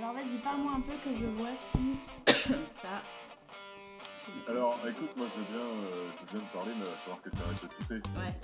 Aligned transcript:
Alors 0.00 0.14
vas-y, 0.14 0.38
parle-moi 0.42 0.72
un 0.76 0.80
peu 0.80 0.92
que 1.04 1.14
je 1.14 1.26
vois 1.26 1.54
si 1.56 1.96
ça. 2.70 3.02
Alors 4.48 4.78
écoute, 4.88 5.10
moi 5.16 5.26
je 5.28 5.38
veux 5.40 5.46
bien, 5.46 5.60
euh, 5.60 6.08
je 6.16 6.32
veux 6.32 6.38
bien 6.38 6.48
te 6.48 6.52
parler, 6.54 6.72
mais 6.74 6.84
il 6.84 6.90
va 6.90 6.96
falloir 6.96 7.22
que 7.22 7.30
tu 7.30 7.36
arrêtes 7.42 7.62
de 7.62 7.68
tousser. 7.68 8.18
Ouais. 8.18 8.40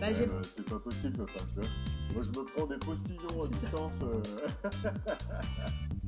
Bah, 0.00 0.12
j'ai- 0.12 0.26
même, 0.26 0.36
euh, 0.36 0.42
C'est 0.42 0.64
pas 0.64 0.78
possible, 0.78 1.22
enfin, 1.22 1.44
tu 1.54 1.60
vois. 1.60 1.68
Moi 2.14 2.22
je 2.22 2.28
me 2.40 2.44
prends 2.46 2.66
des 2.66 2.76
postillons 2.78 3.42
à 3.44 3.48
distance. 3.48 3.94
euh. 4.02 5.00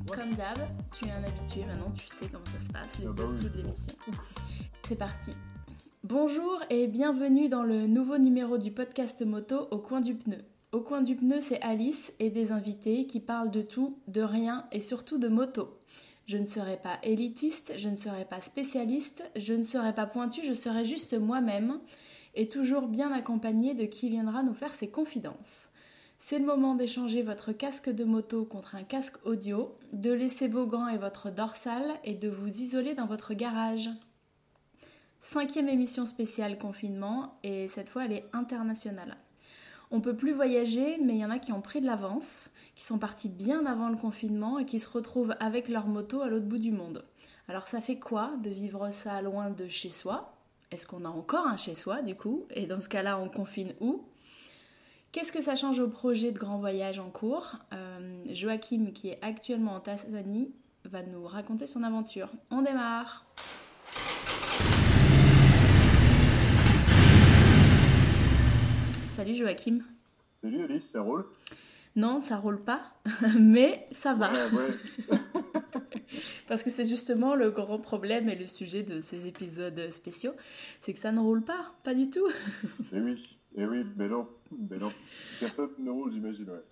Comme 0.15 0.33
d'hab, 0.35 0.57
tu 0.97 1.05
es 1.07 1.11
un 1.11 1.23
habitué 1.23 1.65
maintenant, 1.65 1.91
tu 1.91 2.07
sais 2.07 2.27
comment 2.31 2.45
ça 2.45 2.59
se 2.59 2.69
passe, 2.69 2.99
les 2.99 3.05
Ah 3.07 3.11
bah 3.11 3.23
oui. 3.27 3.39
de 3.39 3.57
l'émission. 3.57 3.93
C'est 4.83 4.95
parti. 4.97 5.31
Bonjour 6.03 6.63
et 6.71 6.87
bienvenue 6.87 7.47
dans 7.49 7.63
le 7.63 7.85
nouveau 7.85 8.17
numéro 8.17 8.57
du 8.57 8.71
podcast 8.71 9.21
moto 9.23 9.67
Au 9.69 9.77
coin 9.77 10.01
du 10.01 10.15
pneu. 10.15 10.37
Au 10.71 10.81
coin 10.81 11.01
du 11.01 11.15
pneu, 11.15 11.41
c'est 11.41 11.61
Alice 11.61 12.13
et 12.19 12.29
des 12.29 12.51
invités 12.51 13.07
qui 13.07 13.19
parlent 13.19 13.49
de 13.49 13.63
tout, 13.63 13.97
de 14.07 14.21
rien 14.21 14.67
et 14.71 14.81
surtout 14.81 15.17
de 15.17 15.27
moto. 15.27 15.79
Je 16.27 16.37
ne 16.37 16.45
serai 16.45 16.77
pas 16.77 16.99
élitiste, 17.01 17.73
je 17.75 17.89
ne 17.89 17.97
serai 17.97 18.23
pas 18.23 18.39
spécialiste, 18.39 19.23
je 19.35 19.55
ne 19.55 19.63
serai 19.63 19.95
pas 19.95 20.05
pointu, 20.05 20.41
je 20.45 20.53
serai 20.53 20.85
juste 20.85 21.17
moi-même 21.19 21.79
et 22.35 22.47
toujours 22.47 22.87
bien 22.87 23.11
accompagnée 23.11 23.73
de 23.73 23.85
qui 23.85 24.09
viendra 24.09 24.43
nous 24.43 24.53
faire 24.53 24.75
ses 24.75 24.89
confidences. 24.89 25.71
C'est 26.19 26.37
le 26.37 26.45
moment 26.45 26.75
d'échanger 26.75 27.23
votre 27.23 27.51
casque 27.51 27.89
de 27.89 28.03
moto 28.03 28.45
contre 28.45 28.75
un 28.75 28.83
casque 28.83 29.15
audio, 29.25 29.75
de 29.91 30.11
laisser 30.11 30.47
vos 30.47 30.67
gants 30.67 30.87
et 30.87 30.99
votre 30.99 31.31
dorsale 31.31 31.95
et 32.03 32.13
de 32.13 32.29
vous 32.29 32.61
isoler 32.61 32.93
dans 32.93 33.07
votre 33.07 33.33
garage. 33.33 33.89
Cinquième 35.19 35.67
émission 35.67 36.05
spéciale 36.05 36.59
confinement 36.59 37.33
et 37.41 37.67
cette 37.69 37.89
fois 37.89 38.05
elle 38.05 38.13
est 38.13 38.25
internationale. 38.33 39.17
On 39.91 40.01
peut 40.01 40.15
plus 40.15 40.33
voyager 40.33 40.97
mais 41.03 41.13
il 41.13 41.19
y 41.19 41.25
en 41.25 41.31
a 41.31 41.39
qui 41.39 41.51
ont 41.51 41.61
pris 41.61 41.81
de 41.81 41.85
l'avance, 41.85 42.51
qui 42.75 42.83
sont 42.83 42.99
partis 42.99 43.29
bien 43.29 43.65
avant 43.65 43.89
le 43.89 43.97
confinement 43.97 44.59
et 44.59 44.65
qui 44.65 44.79
se 44.79 44.89
retrouvent 44.89 45.35
avec 45.39 45.67
leur 45.67 45.87
moto 45.87 46.21
à 46.21 46.27
l'autre 46.27 46.45
bout 46.45 46.59
du 46.59 46.71
monde. 46.71 47.05
Alors 47.47 47.67
ça 47.67 47.81
fait 47.81 47.97
quoi 47.97 48.31
de 48.43 48.49
vivre 48.49 48.91
ça 48.91 49.21
loin 49.21 49.49
de 49.49 49.67
chez 49.67 49.89
soi? 49.89 50.35
Est-ce 50.71 50.85
qu'on 50.85 51.05
a 51.05 51.09
encore 51.09 51.47
un 51.47 51.57
chez 51.57 51.73
soi 51.73 52.01
du 52.01 52.15
coup? 52.15 52.45
Et 52.51 52.67
dans 52.67 52.81
ce 52.81 52.89
cas-là 52.89 53.19
on 53.19 53.29
confine 53.29 53.73
où? 53.79 54.05
Qu'est-ce 55.11 55.31
que 55.31 55.41
ça 55.41 55.55
change 55.55 55.79
au 55.79 55.87
projet 55.87 56.31
de 56.31 56.37
grand 56.37 56.59
voyage 56.59 56.99
en 56.99 57.09
cours? 57.09 57.55
Euh, 57.73 58.23
Joachim, 58.31 58.91
qui 58.93 59.09
est 59.09 59.17
actuellement 59.23 59.73
en 59.73 59.79
Tasmanie, 59.79 60.51
va 60.85 61.01
nous 61.01 61.25
raconter 61.25 61.65
son 61.65 61.81
aventure. 61.81 62.29
On 62.51 62.61
démarre 62.61 63.25
Salut 69.19 69.35
Joachim. 69.35 69.79
Salut 70.41 70.63
Alice, 70.63 70.91
ça 70.91 71.01
roule? 71.01 71.25
Non, 71.97 72.21
ça 72.21 72.37
roule 72.37 72.63
pas, 72.63 72.79
mais 73.37 73.85
ça 73.91 74.13
va. 74.13 74.31
Ouais, 74.31 74.69
ouais. 75.11 75.17
Parce 76.47 76.63
que 76.63 76.69
c'est 76.69 76.85
justement 76.85 77.35
le 77.35 77.51
grand 77.51 77.79
problème 77.79 78.29
et 78.29 78.35
le 78.35 78.47
sujet 78.47 78.81
de 78.81 79.01
ces 79.01 79.27
épisodes 79.27 79.91
spéciaux, 79.91 80.31
c'est 80.79 80.93
que 80.93 80.99
ça 80.99 81.11
ne 81.11 81.19
roule 81.19 81.43
pas, 81.43 81.73
pas 81.83 81.93
du 81.93 82.09
tout. 82.09 82.29
Et 82.93 82.99
oui, 83.01 83.37
et 83.57 83.65
oui, 83.65 83.85
mais 83.97 84.07
non, 84.07 84.25
mais 84.69 84.77
non. 84.77 84.93
Personne 85.41 85.71
ne 85.79 85.91
roule, 85.91 86.13
j'imagine, 86.13 86.49
ouais. 86.51 86.63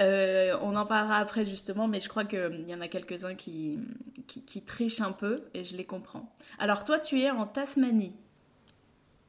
Euh, 0.00 0.56
on 0.62 0.74
en 0.76 0.86
parlera 0.86 1.18
après 1.18 1.44
justement, 1.44 1.88
mais 1.88 2.00
je 2.00 2.08
crois 2.08 2.24
qu'il 2.24 2.64
y 2.70 2.74
en 2.74 2.80
a 2.80 2.88
quelques-uns 2.88 3.34
qui, 3.34 3.78
qui, 4.26 4.42
qui 4.42 4.62
trichent 4.62 5.02
un 5.02 5.12
peu 5.12 5.42
et 5.52 5.62
je 5.62 5.76
les 5.76 5.84
comprends. 5.84 6.34
Alors 6.58 6.86
toi, 6.86 6.98
tu 6.98 7.20
es 7.20 7.30
en 7.30 7.46
Tasmanie. 7.46 8.14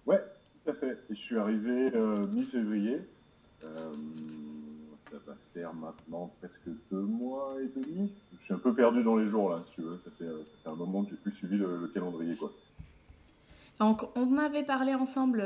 Ouais, 0.06 0.22
tout 0.64 0.72
à 0.72 0.74
fait. 0.74 0.98
Je 1.10 1.16
suis 1.16 1.38
arrivé 1.38 1.92
euh, 1.96 2.28
mi-février. 2.28 3.02
Euh, 3.64 3.94
ça 5.12 5.18
va 5.26 5.36
faire 5.54 5.74
maintenant 5.74 6.34
presque 6.40 6.68
deux 6.92 7.02
mois 7.02 7.56
et 7.62 7.80
demi. 7.80 8.12
Je 8.34 8.44
suis 8.44 8.54
un 8.54 8.58
peu 8.58 8.74
perdu 8.74 9.04
dans 9.04 9.16
les 9.16 9.28
jours 9.28 9.50
là, 9.50 9.62
si 9.66 9.72
tu 9.76 9.82
veux. 9.82 10.00
Ça 10.04 10.12
fait, 10.18 10.26
euh, 10.26 10.44
un 10.66 10.76
moment 10.76 11.04
que 11.04 11.12
j'ai 11.12 11.18
plus 11.18 11.32
suivi 11.32 11.58
le, 11.58 11.78
le 11.78 11.88
calendrier, 11.88 12.36
quoi. 12.36 12.52
Donc, 13.80 14.04
on 14.16 14.38
avait 14.38 14.64
parlé 14.64 14.94
ensemble 14.94 15.44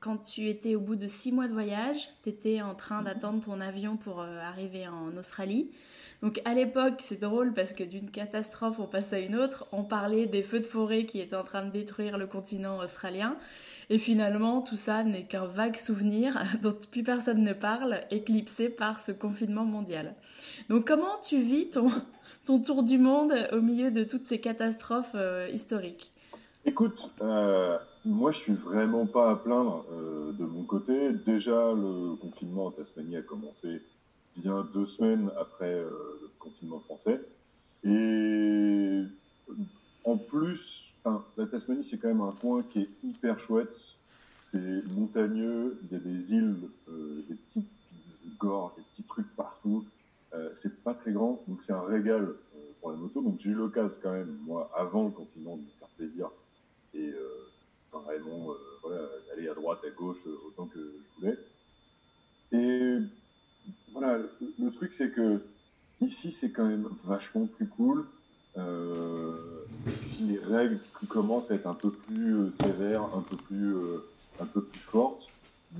quand 0.00 0.16
tu 0.16 0.48
étais 0.48 0.74
au 0.74 0.80
bout 0.80 0.96
de 0.96 1.06
six 1.06 1.30
mois 1.30 1.46
de 1.46 1.52
voyage. 1.52 2.08
Tu 2.22 2.30
étais 2.30 2.62
en 2.62 2.74
train 2.74 3.02
d'attendre 3.02 3.44
ton 3.44 3.60
avion 3.60 3.96
pour 3.96 4.20
euh, 4.20 4.40
arriver 4.40 4.88
en 4.88 5.16
Australie. 5.16 5.70
Donc 6.22 6.40
à 6.44 6.54
l'époque, 6.54 7.00
c'est 7.00 7.20
drôle 7.20 7.52
parce 7.54 7.72
que 7.72 7.84
d'une 7.84 8.10
catastrophe, 8.10 8.78
on 8.78 8.86
passe 8.86 9.12
à 9.12 9.18
une 9.18 9.36
autre. 9.36 9.66
On 9.72 9.84
parlait 9.84 10.26
des 10.26 10.42
feux 10.42 10.60
de 10.60 10.66
forêt 10.66 11.04
qui 11.04 11.20
étaient 11.20 11.36
en 11.36 11.44
train 11.44 11.64
de 11.64 11.70
détruire 11.70 12.18
le 12.18 12.26
continent 12.26 12.78
australien. 12.78 13.36
Et 13.88 13.98
finalement, 13.98 14.62
tout 14.62 14.76
ça 14.76 15.02
n'est 15.02 15.24
qu'un 15.24 15.46
vague 15.46 15.76
souvenir 15.76 16.42
dont 16.62 16.76
plus 16.90 17.02
personne 17.02 17.42
ne 17.42 17.52
parle, 17.52 18.00
éclipsé 18.10 18.68
par 18.68 19.00
ce 19.00 19.12
confinement 19.12 19.64
mondial. 19.64 20.14
Donc 20.68 20.86
comment 20.86 21.18
tu 21.22 21.40
vis 21.40 21.70
ton, 21.70 21.90
ton 22.46 22.60
tour 22.60 22.82
du 22.82 22.98
monde 22.98 23.34
au 23.52 23.60
milieu 23.60 23.90
de 23.90 24.04
toutes 24.04 24.26
ces 24.26 24.40
catastrophes 24.40 25.14
euh, 25.14 25.48
historiques? 25.52 26.12
Écoute, 26.66 27.10
euh, 27.22 27.78
moi 28.04 28.30
je 28.30 28.38
suis 28.38 28.54
vraiment 28.54 29.06
pas 29.06 29.30
à 29.30 29.36
plaindre 29.36 29.84
euh, 29.92 30.32
de 30.32 30.44
mon 30.44 30.64
côté. 30.64 31.12
Déjà, 31.12 31.72
le 31.72 32.16
confinement 32.16 32.66
en 32.66 32.70
Tasmanie 32.70 33.16
a 33.16 33.22
commencé 33.22 33.82
bien 34.36 34.66
deux 34.72 34.86
semaines 34.86 35.30
après 35.38 35.74
euh, 35.74 35.90
le 36.22 36.30
confinement 36.38 36.80
français. 36.80 37.20
Et 37.84 39.02
en 40.04 40.16
plus, 40.16 40.92
la 41.36 41.46
Tasmanie 41.46 41.84
c'est 41.84 41.98
quand 41.98 42.08
même 42.08 42.20
un 42.20 42.32
coin 42.32 42.62
qui 42.62 42.80
est 42.80 42.90
hyper 43.02 43.38
chouette. 43.38 43.76
C'est 44.40 44.82
montagneux, 44.88 45.78
il 45.84 45.92
y 45.92 45.96
a 45.96 46.02
des 46.02 46.34
îles, 46.34 46.56
euh, 46.88 47.24
des 47.28 47.34
petites 47.34 47.70
gorges, 48.38 48.74
des 48.76 48.82
petits 48.82 49.04
trucs 49.04 49.34
partout. 49.36 49.84
C'est 50.54 50.84
pas 50.84 50.94
très 50.94 51.10
grand, 51.10 51.42
donc 51.48 51.60
c'est 51.60 51.72
un 51.72 51.82
régal 51.82 52.34
pour 52.80 52.92
la 52.92 52.96
moto. 52.96 53.20
Donc 53.20 53.40
j'ai 53.40 53.50
eu 53.50 53.54
l'occasion 53.54 53.98
quand 54.00 54.12
même, 54.12 54.38
moi, 54.46 54.70
avant 54.76 55.06
le 55.06 55.10
confinement, 55.10 55.56
me 55.56 55.62
faire 55.80 55.88
plaisir 55.96 56.30
et 56.94 57.08
euh, 57.08 57.50
vraiment 58.18 58.50
euh, 58.50 58.54
voilà, 58.82 59.02
aller 59.32 59.48
à 59.48 59.54
droite, 59.54 59.80
à 59.86 59.90
gauche 59.90 60.18
euh, 60.26 60.36
autant 60.46 60.66
que 60.66 60.78
je 60.78 61.20
voulais. 61.20 61.38
Et 62.52 62.98
voilà, 63.92 64.18
le, 64.58 64.70
truc 64.70 64.92
c'est 64.92 65.10
que 65.10 65.40
ici 66.00 66.32
c'est 66.32 66.50
quand 66.50 66.66
même 66.66 66.88
vachement 67.04 67.46
plus 67.46 67.66
cool. 67.66 68.06
Euh, 68.58 69.64
les 70.20 70.38
règles 70.38 70.80
commencent 71.08 71.50
à 71.50 71.54
être 71.54 71.66
un 71.66 71.74
peu 71.74 71.90
plus 71.90 72.50
sévères, 72.50 73.04
un 73.14 73.20
peu 73.20 73.36
plus, 73.36 73.74
euh, 73.74 74.04
un 74.40 74.46
peu 74.46 74.62
plus 74.62 74.80
fortes. 74.80 75.30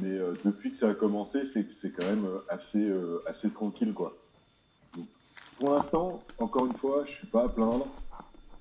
Mais 0.01 0.19
depuis 0.45 0.71
que 0.71 0.77
ça 0.77 0.91
a 0.91 0.95
commencé, 0.95 1.45
c'est 1.47 1.73
c'est 1.73 1.91
quand 1.91 2.07
même 2.07 2.25
assez, 2.49 2.93
assez 3.27 3.51
tranquille 3.51 3.93
quoi. 3.93 4.17
Pour 5.59 5.75
l'instant, 5.75 6.23
encore 6.39 6.67
une 6.67 6.77
fois, 6.77 7.05
je 7.05 7.11
suis 7.11 7.27
pas 7.27 7.47
à 7.47 7.49
plaindre. 7.49 7.89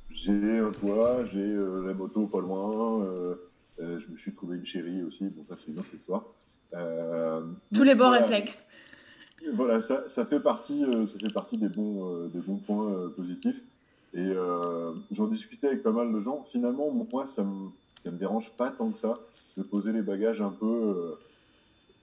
J'ai 0.09 0.57
un 0.57 0.71
toit, 0.71 1.23
j'ai 1.25 1.53
la 1.53 1.93
moto 1.93 2.25
pas 2.25 2.39
loin, 2.39 3.05
je 3.79 4.11
me 4.11 4.17
suis 4.17 4.33
trouvé 4.33 4.57
une 4.57 4.65
chérie 4.65 5.03
aussi, 5.03 5.25
bon 5.25 5.45
ça 5.47 5.55
c'est 5.57 5.71
une 5.71 5.79
autre 5.79 5.93
histoire. 5.93 6.25
Euh, 6.73 7.41
Tous 7.73 7.83
les 7.83 7.95
bons 7.95 8.07
voilà. 8.07 8.21
réflexes. 8.21 8.67
Voilà, 9.53 9.79
ça, 9.79 10.07
ça 10.09 10.25
fait 10.25 10.39
partie, 10.39 10.83
euh, 10.83 11.07
ça 11.07 11.17
fait 11.17 11.31
partie 11.31 11.57
des 11.57 11.69
bons, 11.69 12.13
euh, 12.13 12.27
des 12.27 12.39
bons 12.39 12.57
points 12.57 12.91
euh, 12.91 13.09
positifs. 13.09 13.61
Et 14.13 14.19
euh, 14.19 14.91
j'en 15.11 15.27
discutais 15.27 15.67
avec 15.67 15.83
pas 15.83 15.91
mal 15.91 16.11
de 16.11 16.19
gens. 16.19 16.43
Finalement, 16.51 16.91
moi, 16.91 17.25
ça 17.27 17.43
me, 17.43 17.69
ça 18.03 18.11
me 18.11 18.17
dérange 18.17 18.51
pas 18.57 18.71
tant 18.71 18.91
que 18.91 18.97
ça 18.97 19.13
de 19.57 19.63
poser 19.63 19.91
les 19.91 20.01
bagages 20.01 20.41
un 20.41 20.51
peu 20.51 20.65
euh, 20.65 21.19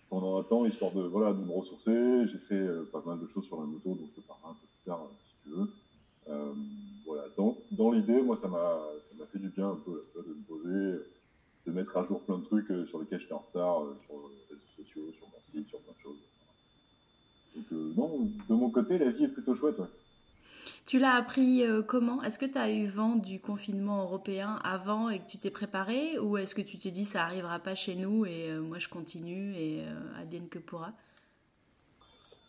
pendant 0.09 0.39
un 0.39 0.43
temps, 0.43 0.65
histoire 0.65 0.93
de, 0.93 1.03
voilà, 1.03 1.33
de 1.33 1.45
me 1.45 1.53
ressourcer. 1.53 2.27
J'ai 2.27 2.39
fait 2.39 2.55
euh, 2.55 2.89
pas 2.91 3.03
mal 3.05 3.19
de 3.19 3.27
choses 3.27 3.45
sur 3.45 3.61
la 3.61 3.67
moto, 3.67 3.91
dont 3.91 4.07
je 4.07 4.21
te 4.21 4.27
parlerai 4.27 4.51
un 4.51 4.55
peu 4.55 4.67
plus 4.67 4.91
tard, 4.91 5.03
euh, 5.03 5.15
si 5.27 5.51
tu 5.51 5.57
veux. 5.57 5.69
Euh, 6.29 6.53
voilà, 7.07 7.25
dans, 7.37 7.57
dans 7.73 7.91
l'idée, 7.93 8.23
moi, 8.23 8.37
ça 8.37 8.49
m'a, 8.49 8.79
fait 9.33 9.39
du 9.39 9.49
bien 9.49 9.71
un 9.71 9.79
peu 9.85 10.05
de 10.17 10.35
me 10.35 10.43
poser, 10.45 11.05
de 11.67 11.73
mettre 11.73 11.97
à 11.97 12.05
jour 12.05 12.23
plein 12.23 12.39
de 12.39 12.45
trucs 12.45 12.71
euh, 12.71 12.87
sur 12.87 13.01
lesquels 13.01 13.21
j'étais 13.21 13.35
en 13.35 13.39
retard, 13.39 13.83
euh, 13.83 13.97
sur 14.07 14.15
les 14.29 14.55
réseaux 14.55 14.69
sociaux, 14.77 15.13
sur 15.13 15.27
mon 15.27 15.41
site, 15.43 15.69
sur 15.69 15.81
plein 15.81 15.93
de 15.93 15.99
choses. 15.99 16.19
Donc, 17.57 17.65
euh, 17.73 17.93
non, 17.97 18.31
de 18.49 18.55
mon 18.55 18.71
côté, 18.71 18.99
la 18.99 19.11
vie 19.11 19.25
est 19.25 19.29
plutôt 19.29 19.55
chouette. 19.55 19.79
Ouais. 19.79 19.87
Tu 20.85 20.99
l'as 20.99 21.15
appris 21.15 21.65
comment? 21.87 22.23
Est-ce 22.23 22.39
que 22.39 22.47
tu 22.47 22.59
as 22.59 22.71
eu 22.73 22.87
vent 22.87 23.17
du 23.17 23.41
confinement 23.41 24.03
européen 24.03 24.61
avant 24.63 25.09
et 25.09 25.21
que 25.21 25.27
tu 25.27 25.39
t'es 25.39 25.51
préparé? 25.51 26.19
Ou 26.19 26.39
est-ce 26.39 26.55
que 26.55 26.63
tu 26.63 26.77
t'es 26.79 26.91
dit 26.91 27.05
ça 27.05 27.23
arrivera 27.23 27.59
pas 27.59 27.75
chez 27.75 27.95
nous 27.97 28.25
et 28.25 28.51
euh, 28.51 28.61
moi 28.61 28.79
je 28.79 28.89
continue 28.89 29.55
et 29.55 29.83
euh, 29.83 30.49
que 30.51 30.59
pourra? 30.59 30.93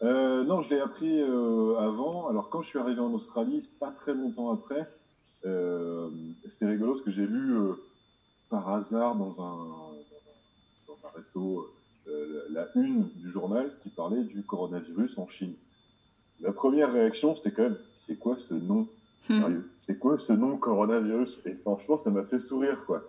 Euh, 0.04 0.44
non, 0.44 0.62
je 0.62 0.69
l'ai 0.69 0.80
appris 0.80 1.19
avant. 1.22 2.28
Alors, 2.28 2.50
quand 2.50 2.62
je 2.62 2.69
suis 2.69 2.80
arrivé 2.80 3.00
en 3.00 3.12
Australie, 3.14 3.68
pas 3.80 3.92
très 3.92 4.14
longtemps 4.14 4.52
après, 4.52 4.88
c'était 6.48 6.68
rigolo 6.68 6.94
parce 6.94 7.04
que 7.04 7.12
j'ai 7.12 7.25
lu 7.25 7.56
par 8.50 8.70
hasard 8.70 9.16
dans 9.16 9.42
un, 9.42 9.68
dans 10.88 10.98
un 11.04 11.16
resto 11.16 11.70
euh, 12.08 12.46
la 12.50 12.68
une 12.76 13.10
du 13.16 13.30
journal 13.30 13.72
qui 13.84 13.90
parlait 13.90 14.24
du 14.24 14.44
coronavirus 14.44 15.18
en 15.18 15.28
Chine. 15.28 15.54
La 16.40 16.52
première 16.52 16.92
réaction, 16.92 17.36
c'était 17.36 17.52
quand 17.52 17.64
même, 17.64 17.78
c'est 18.00 18.18
quoi 18.18 18.38
ce 18.38 18.54
nom 18.54 18.88
Hmm. 19.30 19.42
Sérieux, 19.42 19.70
c'est 19.78 20.00
quoi 20.00 20.18
ce 20.18 20.34
nom 20.34 20.58
coronavirus? 20.58 21.40
Et 21.46 21.56
franchement, 21.56 21.98
ça 21.98 22.10
m'a 22.10 22.24
fait 22.24 22.40
sourire, 22.40 22.86
quoi. 22.86 23.04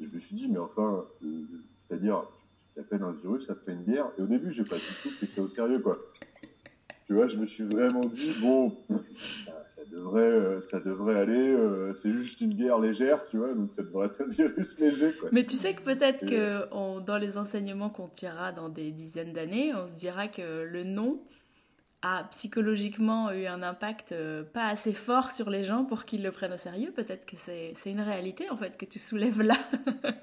Et 0.00 0.06
je 0.06 0.14
me 0.14 0.18
suis 0.18 0.34
dit, 0.34 0.48
mais 0.48 0.58
enfin, 0.58 1.04
euh, 1.22 1.42
c'est-à-dire, 1.76 2.22
tu 2.68 2.80
t'appelles 2.80 3.02
un 3.02 3.12
virus, 3.12 3.46
ça 3.46 3.54
te 3.54 3.60
fait 3.60 3.72
une 3.72 3.82
bière. 3.82 4.06
Et 4.18 4.22
au 4.22 4.26
début, 4.26 4.50
j'ai 4.50 4.64
pas 4.64 4.76
du 4.76 4.82
tout 5.02 5.10
pris 5.16 5.28
ça 5.28 5.42
au 5.42 5.48
sérieux, 5.48 5.78
quoi. 5.78 5.98
Tu 7.06 7.14
vois, 7.14 7.28
je 7.28 7.36
me 7.36 7.46
suis 7.46 7.64
vraiment 7.64 8.04
dit, 8.04 8.32
bon, 8.40 8.76
ça, 9.16 9.59
devrait, 9.84 10.20
euh, 10.20 10.60
ça 10.60 10.80
devrait 10.80 11.16
aller, 11.16 11.50
euh, 11.50 11.94
c'est 11.94 12.12
juste 12.12 12.40
une 12.40 12.54
guerre 12.54 12.78
légère, 12.78 13.24
tu 13.30 13.38
vois, 13.38 13.54
donc 13.54 13.74
ça 13.74 13.82
devrait 13.82 14.06
être 14.06 14.22
un 14.22 14.28
virus 14.28 14.78
léger. 14.78 15.12
Quoi. 15.20 15.30
Mais 15.32 15.44
tu 15.44 15.56
sais 15.56 15.74
que 15.74 15.82
peut-être 15.82 16.26
que 16.26 16.68
dans 17.04 17.16
les 17.16 17.38
enseignements 17.38 17.90
qu'on 17.90 18.08
tirera 18.08 18.52
dans 18.52 18.68
des 18.68 18.90
dizaines 18.90 19.32
d'années, 19.32 19.72
on 19.74 19.86
se 19.86 19.94
dira 19.94 20.28
que 20.28 20.62
le 20.62 20.84
nom 20.84 21.20
a 22.02 22.24
psychologiquement 22.30 23.30
eu 23.30 23.46
un 23.46 23.62
impact 23.62 24.12
euh, 24.12 24.42
pas 24.42 24.68
assez 24.68 24.94
fort 24.94 25.30
sur 25.30 25.50
les 25.50 25.64
gens 25.64 25.84
pour 25.84 26.04
qu'ils 26.04 26.22
le 26.22 26.32
prennent 26.32 26.52
au 26.52 26.58
sérieux. 26.58 26.92
Peut-être 26.92 27.26
que 27.26 27.36
c'est 27.36 27.74
une 27.86 28.00
réalité 28.00 28.48
en 28.50 28.56
fait 28.56 28.76
que 28.78 28.86
tu 28.86 28.98
soulèves 28.98 29.42
là. 29.42 29.56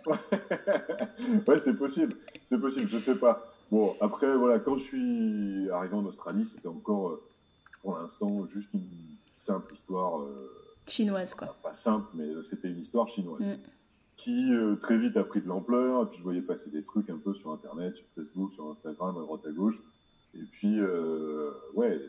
ouais, 1.47 1.59
c'est 1.59 1.75
possible, 1.75 2.15
c'est 2.47 2.59
possible, 2.59 2.87
je 2.87 2.97
sais 2.97 3.15
pas. 3.15 3.53
Bon, 3.69 3.95
après, 4.01 4.35
voilà, 4.37 4.59
quand 4.59 4.77
je 4.77 4.83
suis 4.83 5.69
arrivé 5.69 5.93
en 5.93 6.05
Australie, 6.05 6.45
c'était 6.45 6.67
encore, 6.67 7.19
pour 7.81 7.97
l'instant, 7.99 8.47
juste 8.47 8.69
une 8.73 9.16
simple 9.37 9.73
histoire. 9.73 10.21
Euh, 10.21 10.51
chinoise, 10.85 11.33
quoi. 11.33 11.55
Pas 11.63 11.73
simple, 11.73 12.07
mais 12.13 12.27
c'était 12.43 12.67
une 12.67 12.79
histoire 12.79 13.07
chinoise. 13.07 13.41
Mm. 13.41 13.55
Qui 14.17 14.51
très 14.81 14.97
vite 14.97 15.15
a 15.15 15.23
pris 15.23 15.41
de 15.41 15.47
l'ampleur, 15.47 16.03
et 16.03 16.05
puis 16.07 16.17
je 16.17 16.23
voyais 16.23 16.41
passer 16.41 16.69
des 16.71 16.83
trucs 16.83 17.09
un 17.09 17.17
peu 17.17 17.33
sur 17.35 17.51
Internet, 17.51 17.95
sur 17.95 18.05
Facebook, 18.15 18.51
sur 18.53 18.71
Instagram, 18.71 19.15
à 19.15 19.21
droite 19.21 19.45
à 19.45 19.51
gauche. 19.51 19.79
Et 20.37 20.43
puis, 20.43 20.79
euh, 20.79 21.51
ouais, 21.73 21.99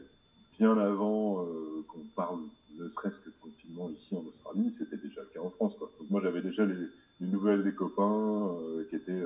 bien 0.58 0.76
avant 0.78 1.44
euh, 1.44 1.84
qu'on 1.88 2.04
parle 2.14 2.40
ne 2.78 2.88
serait-ce 2.88 3.19
que 3.19 3.30
de 3.30 3.34
confinement 3.40 3.90
ici 3.90 4.14
en 4.14 4.25
Australie, 4.25 4.70
c'était 4.70 4.96
déjà 4.96 5.22
le 5.22 5.28
cas 5.28 5.40
en 5.40 5.50
France. 5.50 5.75
Quoi. 5.78 5.90
Donc 5.98 6.10
moi, 6.10 6.20
j'avais 6.20 6.42
déjà 6.42 6.64
les, 6.64 6.88
nouvelles 7.20 7.64
des 7.64 7.75
copains 7.75 8.48
euh, 8.52 8.84
qui 8.88 8.96
étaient 8.96 9.22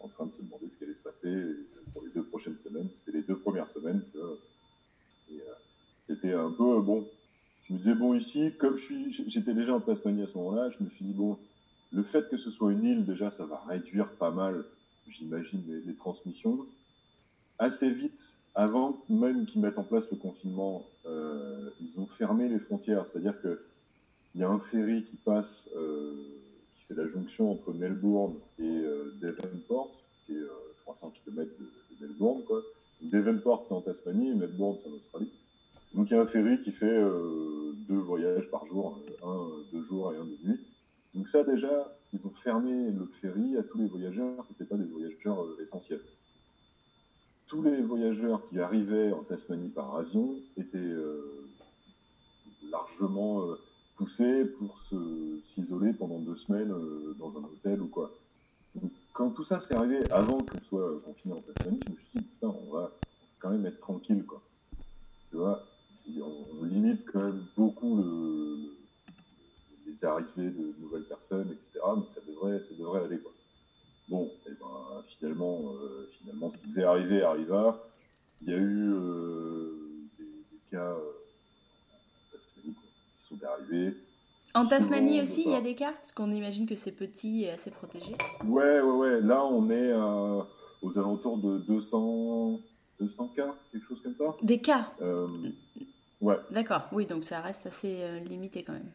en 0.00 0.08
train 0.08 0.26
de 0.26 0.32
se 0.32 0.42
demander 0.42 0.68
ce 0.70 0.76
qui 0.76 0.84
allait 0.84 0.94
se 0.94 1.02
passer 1.02 1.34
pour 1.92 2.02
les 2.02 2.10
deux 2.10 2.22
prochaines 2.22 2.56
semaines. 2.56 2.88
C'était 2.98 3.18
les 3.18 3.24
deux 3.24 3.38
premières 3.38 3.68
semaines. 3.68 4.02
Tu 4.12 4.18
vois. 4.18 4.36
Et 5.30 5.40
c'était 6.06 6.34
un 6.34 6.52
peu 6.52 6.80
bon. 6.80 7.08
Je 7.68 7.72
me 7.72 7.78
disais 7.78 7.94
bon 7.94 8.14
ici, 8.14 8.52
comme 8.58 8.76
j'étais 8.76 9.54
déjà 9.54 9.74
en 9.74 9.80
Tasmanie 9.80 10.22
à 10.22 10.26
ce 10.26 10.38
moment-là, 10.38 10.70
je 10.70 10.84
me 10.84 10.88
suis 10.90 11.04
dit 11.04 11.12
bon, 11.12 11.38
le 11.92 12.02
fait 12.02 12.28
que 12.28 12.36
ce 12.36 12.50
soit 12.50 12.72
une 12.72 12.84
île 12.84 13.04
déjà, 13.04 13.30
ça 13.30 13.44
va 13.44 13.60
réduire 13.66 14.08
pas 14.12 14.30
mal, 14.30 14.64
j'imagine, 15.08 15.62
les 15.84 15.94
transmissions 15.94 16.66
assez 17.58 17.90
vite, 17.90 18.34
avant 18.54 19.02
même 19.08 19.46
qu'ils 19.46 19.60
mettent 19.60 19.78
en 19.78 19.84
place 19.84 20.10
le 20.10 20.16
confinement, 20.16 20.86
euh, 21.06 21.70
ils 21.80 22.00
ont 22.00 22.06
fermé 22.06 22.48
les 22.48 22.58
frontières. 22.58 23.06
C'est-à-dire 23.06 23.40
qu'il 23.40 24.40
y 24.40 24.44
a 24.44 24.48
un 24.48 24.58
ferry 24.58 25.04
qui 25.04 25.16
passe, 25.16 25.68
euh, 25.76 26.14
qui 26.76 26.84
fait 26.84 26.94
la 26.94 27.06
jonction 27.06 27.52
entre 27.52 27.72
Melbourne 27.72 28.34
et 28.58 28.62
euh, 28.62 29.14
Devonport, 29.20 29.90
qui 30.24 30.32
est 30.32 30.46
300 30.82 31.12
km 31.24 31.50
de, 31.58 32.06
Melbourne. 32.06 32.42
Quoi. 32.46 32.62
Devonport, 33.02 33.64
c'est 33.64 33.72
en 33.72 33.80
Tasmanie, 33.80 34.34
Melbourne, 34.34 34.76
c'est 34.82 34.88
en 34.88 34.92
Australie. 34.92 35.32
Donc 35.96 36.10
il 36.10 36.14
y 36.14 36.16
a 36.16 36.20
un 36.20 36.26
ferry 36.26 36.60
qui 36.60 36.70
fait 36.72 37.02
deux 37.88 37.98
voyages 37.98 38.48
par 38.50 38.66
jour, 38.66 39.00
un 39.24 39.48
deux 39.72 39.82
jours 39.82 40.12
et 40.12 40.16
un 40.16 40.24
de 40.24 40.36
nuit. 40.44 40.60
Donc 41.14 41.26
ça 41.26 41.42
déjà, 41.42 41.96
ils 42.12 42.24
ont 42.26 42.30
fermé 42.30 42.90
le 42.90 43.06
ferry 43.20 43.56
à 43.56 43.62
tous 43.62 43.78
les 43.78 43.86
voyageurs 43.86 44.46
qui 44.46 44.52
n'étaient 44.52 44.66
pas 44.66 44.76
des 44.76 44.84
voyageurs 44.84 45.44
essentiels 45.60 46.02
tous 47.46 47.62
les 47.62 47.80
voyageurs 47.82 48.42
qui 48.48 48.58
arrivaient 48.58 49.12
en 49.12 49.22
Tasmanie 49.22 49.68
par 49.68 49.94
avion 49.96 50.36
étaient 50.56 50.78
euh, 50.78 51.48
largement 52.70 53.42
euh, 53.42 53.58
poussés 53.94 54.44
pour 54.44 54.78
s'isoler 54.78 55.92
pendant 55.92 56.18
deux 56.18 56.36
semaines 56.36 56.72
euh, 56.72 57.14
dans 57.18 57.36
un 57.38 57.44
hôtel 57.44 57.80
ou 57.80 57.86
quoi. 57.86 58.12
quand 59.12 59.30
tout 59.30 59.44
ça 59.44 59.60
s'est 59.60 59.74
arrivé 59.74 60.00
avant 60.10 60.38
qu'on 60.38 60.60
soit 60.68 61.00
confiné 61.04 61.34
en 61.34 61.40
Tasmanie, 61.40 61.80
je 61.86 61.92
me 61.92 61.98
suis 61.98 62.10
dit, 62.16 62.24
putain, 62.24 62.48
on 62.48 62.72
va 62.72 62.92
quand 63.38 63.50
même 63.50 63.64
être 63.66 63.80
tranquille, 63.80 64.24
quoi. 64.24 64.42
Tu 65.30 65.36
vois, 65.36 65.64
on, 66.22 66.64
limite 66.64 67.04
quand 67.10 67.20
même 67.20 67.44
beaucoup 67.56 68.02
les 69.86 70.04
arrivées 70.04 70.50
de 70.50 70.74
nouvelles 70.80 71.06
personnes, 71.08 71.50
etc. 71.52 71.70
Mais 71.96 72.14
ça 72.14 72.20
devrait, 72.26 72.62
ça 72.62 72.74
devrait 72.78 73.04
aller, 73.04 73.18
quoi. 73.18 73.32
Bon, 74.08 74.26
et 74.46 74.50
eh 74.50 74.54
ben, 74.60 75.02
finalement, 75.04 75.62
euh, 75.72 76.08
finalement, 76.12 76.50
ce 76.50 76.58
qui 76.58 76.68
devait 76.68 76.84
arriver 76.84 77.22
arriva. 77.22 77.82
Il 78.42 78.50
y 78.50 78.54
a 78.54 78.56
eu 78.56 78.92
euh, 78.92 80.08
des, 80.18 80.26
cas 80.70 80.92
euh, 80.92 81.00
en 81.92 82.32
Tasmanie 82.32 82.76
qui 83.18 83.24
sont 83.24 83.38
arrivés. 83.44 83.96
En 84.54 84.66
Tasmanie 84.66 85.20
aussi, 85.20 85.42
il 85.44 85.50
y 85.50 85.56
a 85.56 85.60
des 85.60 85.74
cas? 85.74 85.92
Parce 85.92 86.12
qu'on 86.12 86.30
imagine 86.30 86.66
que 86.66 86.76
c'est 86.76 86.92
petit 86.92 87.44
et 87.44 87.50
assez 87.50 87.70
protégé. 87.70 88.12
Ouais, 88.44 88.80
ouais, 88.80 88.92
ouais. 88.92 89.20
Là, 89.22 89.44
on 89.44 89.68
est 89.70 89.92
aux 90.82 90.98
alentours 90.98 91.38
de 91.38 91.58
200, 91.58 92.60
200 93.00 93.28
cas, 93.34 93.54
quelque 93.72 93.88
chose 93.88 94.00
comme 94.02 94.14
ça. 94.14 94.36
Des 94.42 94.58
cas? 94.58 94.92
Ouais. 96.26 96.36
D'accord, 96.50 96.88
oui, 96.92 97.06
donc 97.06 97.24
ça 97.24 97.40
reste 97.40 97.66
assez 97.66 98.20
limité 98.20 98.62
quand 98.62 98.72
même. 98.72 98.90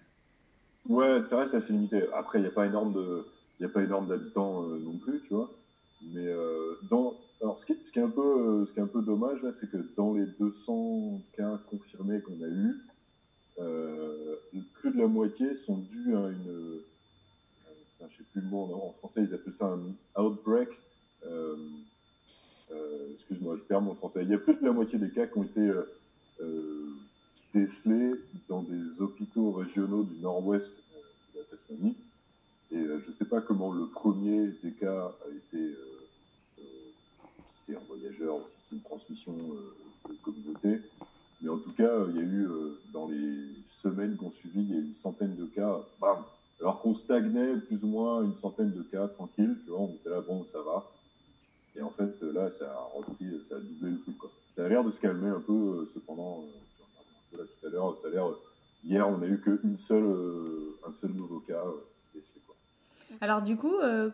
Ouais, 0.89 1.23
ça 1.23 1.37
reste 1.39 1.53
assez 1.53 1.71
limité. 1.71 2.03
Après, 2.13 2.39
il 2.39 2.41
n'y 2.41 2.47
a 2.47 2.51
pas 2.51 2.65
énorme 2.65 2.93
de 2.93 3.25
il 3.61 3.65
n'y 3.65 3.69
a 3.69 3.73
pas 3.73 3.83
énorme 3.83 4.07
d'habitants 4.07 4.63
euh, 4.63 4.79
non 4.79 4.97
plus, 4.97 5.21
tu 5.21 5.35
vois. 5.35 5.51
Mais 6.01 6.25
euh, 6.25 6.79
dans, 6.89 7.13
alors 7.41 7.59
ce 7.59 7.65
qui, 7.67 7.73
est, 7.73 7.85
ce 7.85 7.91
qui, 7.91 7.99
est 7.99 8.01
un 8.01 8.09
peu, 8.09 8.21
euh, 8.21 8.65
ce 8.65 8.73
qui 8.73 8.79
est 8.79 8.81
un 8.81 8.87
peu 8.87 9.03
dommage 9.03 9.39
là, 9.43 9.51
c'est 9.59 9.69
que 9.69 9.77
dans 9.95 10.15
les 10.15 10.25
200 10.39 11.21
cas 11.37 11.59
confirmés 11.69 12.21
qu'on 12.21 12.41
a 12.41 12.47
eu, 12.47 12.75
plus 14.73 14.91
de 14.91 14.97
la 14.97 15.05
moitié 15.05 15.55
sont 15.55 15.77
dus 15.77 16.15
à 16.15 16.29
une, 16.29 16.81
je 17.99 18.05
ne 18.05 18.09
sais 18.09 18.23
plus 18.31 18.41
le 18.41 18.47
mot 18.47 18.63
en 18.73 18.93
français, 18.93 19.21
ils 19.21 19.35
appellent 19.35 19.53
ça 19.53 19.67
un 19.67 19.93
outbreak. 20.19 20.69
excuse-moi, 23.13 23.57
je 23.57 23.61
perds 23.61 23.81
mon 23.81 23.93
français. 23.93 24.23
Il 24.23 24.29
y 24.31 24.33
a 24.33 24.39
plus 24.39 24.55
de 24.55 24.65
la 24.65 24.71
moitié 24.71 24.97
des 24.97 25.11
cas 25.11 25.27
qui 25.27 25.37
ont 25.37 25.43
été 25.43 25.71
décelés 27.53 28.13
dans 28.48 28.63
des 28.63 29.01
hôpitaux 29.01 29.51
régionaux 29.51 30.03
du 30.03 30.19
nord-ouest 30.19 30.71
de 31.33 31.39
la 31.39 31.45
Tasmanie. 31.45 31.95
Et 32.71 32.77
euh, 32.77 33.01
je 33.03 33.09
ne 33.09 33.13
sais 33.13 33.25
pas 33.25 33.42
comment 33.42 33.71
le 33.71 33.88
premier 33.88 34.48
des 34.63 34.71
cas 34.71 35.12
a 35.25 35.30
été, 35.30 35.57
euh, 35.57 36.07
euh, 36.59 36.62
si 37.48 37.56
c'est 37.57 37.75
un 37.75 37.81
voyageur 37.88 38.36
ou 38.36 38.44
si 38.48 38.56
c'est 38.69 38.75
une 38.75 38.81
transmission 38.81 39.36
de 40.09 40.15
communauté. 40.24 40.81
Mais 41.42 41.50
en 41.50 41.57
tout 41.57 41.74
cas, 41.74 42.06
il 42.09 42.15
y 42.15 42.19
a 42.19 42.24
eu, 42.24 42.48
dans 42.94 43.09
les 43.09 43.50
semaines 43.65 44.15
qui 44.18 44.24
ont 44.24 44.31
suivi, 44.31 44.62
il 44.62 44.69
y 44.69 44.74
a 44.74 44.77
eu 44.77 44.86
une 44.86 44.95
centaine 44.95 45.36
de 45.36 45.45
cas, 45.45 45.81
Alors 46.59 46.81
qu'on 46.81 46.94
stagnait 46.94 47.57
plus 47.57 47.83
ou 47.83 47.88
moins 47.88 48.24
une 48.24 48.36
centaine 48.36 48.71
de 48.71 48.83
cas, 48.83 49.07
tranquille, 49.07 49.57
tu 49.65 49.71
vois, 49.71 49.81
on 49.81 49.94
était 49.95 50.09
là, 50.09 50.21
bon, 50.21 50.45
ça 50.45 50.62
va. 50.62 50.86
Et 51.75 51.81
en 51.81 51.89
fait, 51.89 52.21
là, 52.21 52.51
ça 52.51 52.71
a 52.71 52.89
repris, 52.95 53.25
ça 53.50 53.56
a 53.56 53.59
doublé 53.59 53.92
le 53.92 54.00
truc, 54.01 54.18
quoi. 54.18 54.30
Ça 54.56 54.65
a 54.65 54.69
l'air 54.69 54.83
de 54.83 54.92
se 54.92 55.00
calmer 55.00 55.30
un 55.30 55.39
peu, 55.39 55.89
cependant, 55.94 56.44
là 57.41 57.47
tout 57.47 57.67
à 57.67 57.69
l'heure, 57.69 57.97
ça 57.97 58.07
a 58.07 58.11
l'air, 58.11 58.27
hier, 58.83 59.07
on 59.07 59.17
n'a 59.17 59.27
eu 59.27 59.41
qu'un 59.41 59.77
seul, 59.77 60.03
un 60.88 60.93
seul 60.93 61.12
nouveau 61.12 61.39
cas, 61.39 61.63
alors 63.19 63.41
du 63.41 63.57
coup, 63.57 63.75
euh, 63.75 64.10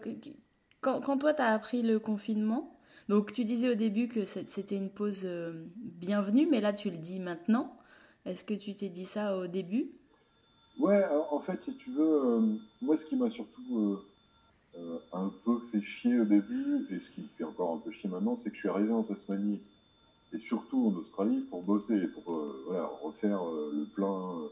quand, 0.81 1.17
toi, 1.17 1.33
tu 1.33 1.41
as 1.41 1.53
appris 1.53 1.81
le 1.81 1.99
confinement, 1.99 2.79
donc 3.09 3.31
tu 3.33 3.45
disais 3.45 3.69
au 3.69 3.75
début 3.75 4.07
que 4.07 4.25
c'était 4.25 4.75
une 4.75 4.89
pause 4.89 5.21
euh, 5.25 5.65
bienvenue, 5.75 6.47
mais 6.49 6.61
là, 6.61 6.73
tu 6.73 6.89
le 6.89 6.97
dis 6.97 7.19
maintenant. 7.19 7.77
Est-ce 8.25 8.43
que 8.43 8.53
tu 8.53 8.75
t'es 8.75 8.89
dit 8.89 9.05
ça 9.05 9.37
au 9.37 9.47
début? 9.47 9.91
Ouais, 10.79 11.03
en 11.31 11.39
fait, 11.39 11.61
si 11.61 11.77
tu 11.77 11.91
veux, 11.91 12.25
euh, 12.25 12.57
moi, 12.81 12.97
ce 12.97 13.05
qui 13.05 13.15
m'a 13.15 13.29
surtout 13.29 13.99
un 15.11 15.31
peu 15.43 15.59
fait 15.71 15.81
chier 15.81 16.19
au 16.19 16.25
début, 16.25 16.85
et 16.91 16.99
ce 16.99 17.09
qui 17.09 17.21
me 17.21 17.27
fait 17.37 17.43
encore 17.43 17.75
un 17.75 17.79
peu 17.79 17.91
chier 17.91 18.09
maintenant, 18.09 18.35
c'est 18.35 18.49
que 18.49 18.55
je 18.55 18.61
suis 18.61 18.69
arrivé 18.69 18.91
en 18.91 19.03
Tasmanie, 19.03 19.59
et 20.33 20.39
surtout 20.39 20.87
en 20.87 20.99
Australie, 20.99 21.45
pour 21.49 21.63
bosser, 21.63 22.07
pour 22.07 22.25
refaire 23.01 23.41
le 23.45 23.85
plein 23.85 24.49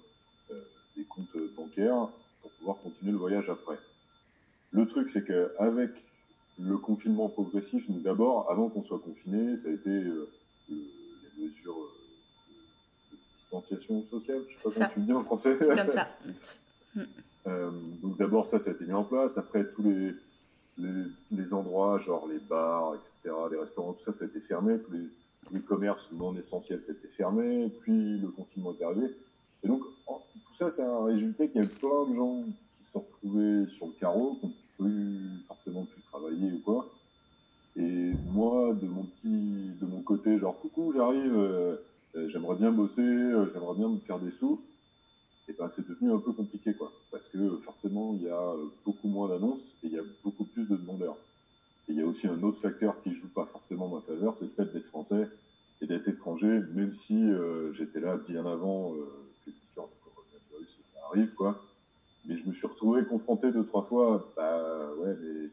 des 0.95 1.03
comptes 1.03 1.37
bancaires, 1.55 2.07
pour 2.41 2.51
pouvoir 2.51 2.77
continuer 2.77 3.11
le 3.11 3.17
voyage 3.17 3.49
après. 3.49 3.77
Le 4.71 4.85
truc, 4.85 5.09
c'est 5.09 5.25
qu'avec 5.25 5.91
le 6.59 6.77
confinement 6.77 7.29
progressif, 7.29 7.87
nous 7.89 7.99
d'abord, 7.99 8.49
avant 8.49 8.69
qu'on 8.69 8.83
soit 8.83 8.99
confiné, 8.99 9.57
ça 9.57 9.67
a 9.67 9.71
été 9.71 9.89
euh, 9.89 10.29
les 10.69 11.45
mesures 11.45 11.77
euh, 11.77 13.11
de 13.11 13.17
distanciation 13.35 14.03
sociale, 14.09 14.43
je 14.49 14.57
sais 14.57 14.63
pas 14.63 14.69
comment 14.73 14.89
tu 14.93 14.99
le 14.99 15.05
dis 15.05 15.13
en 15.13 15.21
français. 15.21 15.57
C'est 15.59 15.75
comme 15.75 15.89
ça. 15.89 16.07
Euh, 17.47 17.69
donc 18.01 18.17
d'abord, 18.17 18.47
ça, 18.47 18.57
ça 18.57 18.71
a 18.71 18.73
été 18.73 18.85
mis 18.85 18.93
en 18.93 19.03
place. 19.03 19.37
Après, 19.37 19.69
tous 19.69 19.83
les, 19.83 20.15
les, 21.29 21.53
endroits, 21.53 21.99
genre 21.99 22.27
les 22.27 22.39
bars, 22.39 22.95
etc., 22.95 23.35
les 23.51 23.57
restaurants, 23.59 23.93
tout 23.93 24.03
ça, 24.03 24.13
ça 24.13 24.23
a 24.23 24.27
été 24.27 24.39
fermé. 24.39 24.79
Tous 24.79 24.91
les, 24.91 25.07
les 25.51 25.61
commerces 25.61 26.11
non 26.11 26.35
essentiels, 26.35 26.81
ça 26.83 26.91
a 26.91 26.95
été 26.95 27.07
fermé. 27.09 27.69
Puis 27.81 28.19
le 28.19 28.29
confinement 28.29 28.73
est 28.79 28.83
arrivé. 28.83 29.07
Et 29.63 29.67
donc, 29.67 29.81
tout 30.05 30.55
ça, 30.55 30.69
ça 30.69 30.85
a 30.85 31.05
résulté 31.05 31.49
qu'il 31.49 31.61
y 31.61 31.65
a 31.65 31.67
plein 31.67 32.09
de 32.09 32.15
gens 32.15 32.43
qui 32.77 32.85
se 32.85 32.91
sont 32.91 32.99
retrouvés 32.99 33.67
sur 33.67 33.87
le 33.87 33.93
carreau, 33.93 34.37
qui 34.41 34.47
plus 34.77 35.43
forcément 35.47 35.85
plus 35.85 36.01
travailler 36.03 36.51
ou 36.51 36.59
quoi. 36.59 36.89
Et 37.75 38.13
moi, 38.31 38.73
de 38.73 38.87
mon 38.87 39.03
petit, 39.03 39.71
de 39.79 39.85
mon 39.85 40.01
côté, 40.01 40.37
genre 40.39 40.57
coucou, 40.59 40.93
j'arrive, 40.95 41.35
euh, 41.35 41.75
euh, 42.15 42.29
j'aimerais 42.29 42.55
bien 42.55 42.71
bosser, 42.71 43.01
euh, 43.01 43.51
j'aimerais 43.53 43.75
bien 43.75 43.89
me 43.89 43.97
faire 43.99 44.19
des 44.19 44.31
sous. 44.31 44.61
Et 45.47 45.53
ben 45.53 45.69
c'est 45.69 45.87
devenu 45.87 46.11
un 46.11 46.17
peu 46.17 46.31
compliqué 46.33 46.73
quoi, 46.73 46.91
parce 47.11 47.27
que 47.27 47.57
forcément 47.57 48.15
il 48.15 48.23
y 48.23 48.29
a 48.29 48.53
beaucoup 48.83 49.07
moins 49.07 49.27
d'annonces 49.27 49.75
et 49.83 49.87
il 49.87 49.93
y 49.93 49.99
a 49.99 50.03
beaucoup 50.23 50.45
plus 50.45 50.67
de 50.67 50.75
demandeurs. 50.75 51.17
Et 51.87 51.93
il 51.93 51.97
y 51.97 52.01
a 52.01 52.05
aussi 52.05 52.27
un 52.27 52.41
autre 52.41 52.61
facteur 52.61 53.01
qui 53.03 53.13
joue 53.13 53.27
pas 53.27 53.45
forcément 53.45 53.85
en 53.85 53.95
ma 53.95 54.01
faveur, 54.01 54.35
c'est 54.37 54.45
le 54.45 54.51
fait 54.51 54.71
d'être 54.73 54.87
français. 54.87 55.27
et 55.81 55.87
d'être 55.87 56.07
étranger, 56.07 56.61
même 56.73 56.93
si 56.93 57.29
j'étais 57.73 57.99
là 57.99 58.17
bien 58.17 58.45
avant 58.45 58.93
que 59.45 59.51
l'histoire 59.51 59.87
du 59.87 59.95
coronavirus 60.03 60.79
arrive, 61.11 61.33
quoi. 61.33 61.61
Mais 62.25 62.37
je 62.37 62.47
me 62.47 62.53
suis 62.53 62.65
retrouvé 62.65 63.03
confronté 63.05 63.51
deux, 63.51 63.65
trois 63.65 63.83
fois, 63.83 64.31
bah 64.37 64.89
ouais, 64.99 65.15
mais 65.21 65.49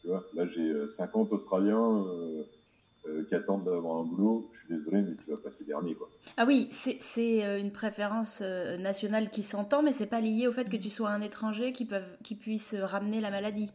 tu 0.00 0.08
vois, 0.08 0.24
là 0.34 0.46
j'ai 0.46 0.88
50 0.90 1.32
Australiens 1.32 2.04
euh, 3.08 3.24
qui 3.24 3.34
attendent 3.34 3.64
d'avoir 3.64 3.98
un 3.98 4.04
boulot, 4.04 4.48
je 4.52 4.58
suis 4.60 4.68
désolé, 4.78 5.02
mais 5.02 5.16
tu 5.16 5.28
vas 5.28 5.36
passer 5.36 5.64
dernier. 5.64 5.96
Quoi. 5.96 6.08
Ah 6.36 6.44
oui, 6.46 6.68
c'est 6.70 7.44
euh, 7.44 7.58
une 7.58 7.72
préférence 7.72 8.38
euh, 8.42 8.76
nationale 8.76 9.28
qui 9.30 9.42
s'entend, 9.42 9.82
mais 9.82 9.92
c'est 9.92 10.06
pas 10.06 10.20
lié 10.20 10.46
au 10.46 10.52
fait 10.52 10.68
que 10.68 10.76
tu 10.76 10.88
sois 10.88 11.10
un 11.10 11.20
étranger 11.20 11.72
qui, 11.72 11.84
peuvent, 11.84 12.16
qui 12.22 12.36
puisse 12.36 12.76
ramener 12.76 13.20
la 13.20 13.32
maladie. 13.32 13.72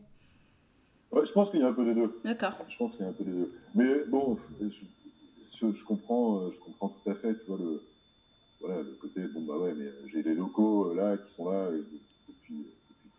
Ouais, 1.11 1.25
je 1.25 1.31
pense 1.31 1.49
qu'il 1.49 1.59
y 1.59 1.63
a 1.63 1.67
un 1.67 1.73
peu 1.73 1.85
des 1.85 1.93
deux. 1.93 2.19
D'accord. 2.23 2.53
Je 2.67 2.77
pense 2.77 2.91
qu'il 2.91 3.01
y 3.01 3.05
a 3.05 3.09
un 3.09 3.13
peu 3.13 3.23
des 3.23 3.31
deux. 3.31 3.51
Mais 3.75 4.05
bon, 4.07 4.37
je, 4.59 5.71
je, 5.71 5.83
comprends, 5.83 6.51
je 6.51 6.57
comprends 6.59 6.89
tout 6.89 7.09
à 7.09 7.15
fait, 7.15 7.33
tu 7.39 7.45
vois, 7.47 7.57
le, 7.57 7.81
voilà, 8.61 8.81
le 8.81 8.95
côté, 8.99 9.21
bon 9.33 9.41
bah 9.41 9.57
ouais, 9.57 9.73
mais 9.75 9.87
j'ai 10.11 10.23
les 10.23 10.33
locaux 10.33 10.93
là 10.93 11.17
qui 11.17 11.33
sont 11.33 11.49
là 11.49 11.69
depuis 11.71 12.65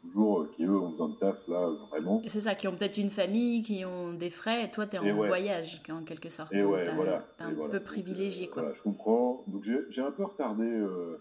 toujours, 0.03 0.41
euh, 0.41 0.51
qui 0.57 0.65
eux 0.65 0.77
ont 0.77 0.91
besoin 0.91 1.09
de 1.09 1.15
taf 1.15 1.37
là, 1.49 1.69
vraiment. 1.91 2.21
C'est 2.27 2.41
ça, 2.41 2.55
qui 2.55 2.69
ont 2.69 2.75
peut-être 2.75 2.99
une 2.99 3.11
famille, 3.11 3.63
qui 3.63 3.85
ont 3.85 4.13
des 4.13 4.31
frais, 4.31 4.65
et 4.65 4.71
toi 4.71 4.87
tu 4.87 4.97
es 4.97 4.99
en 4.99 5.17
voyage 5.17 5.83
en 5.91 6.03
quelque 6.03 6.31
sorte. 6.31 6.53
Et 6.53 6.63
ouais, 6.63 6.87
voilà. 6.95 7.27
es 7.41 7.43
un 7.43 7.69
peu 7.69 7.81
privilégié 7.81 8.49
quoi. 8.49 8.63
Voilà, 8.63 8.77
je 8.77 8.83
comprends. 8.83 9.45
Donc 9.47 9.65
j'ai 9.65 10.03
un 10.03 10.11
peu 10.11 10.25
retardé 10.25 10.67
euh, 10.67 11.21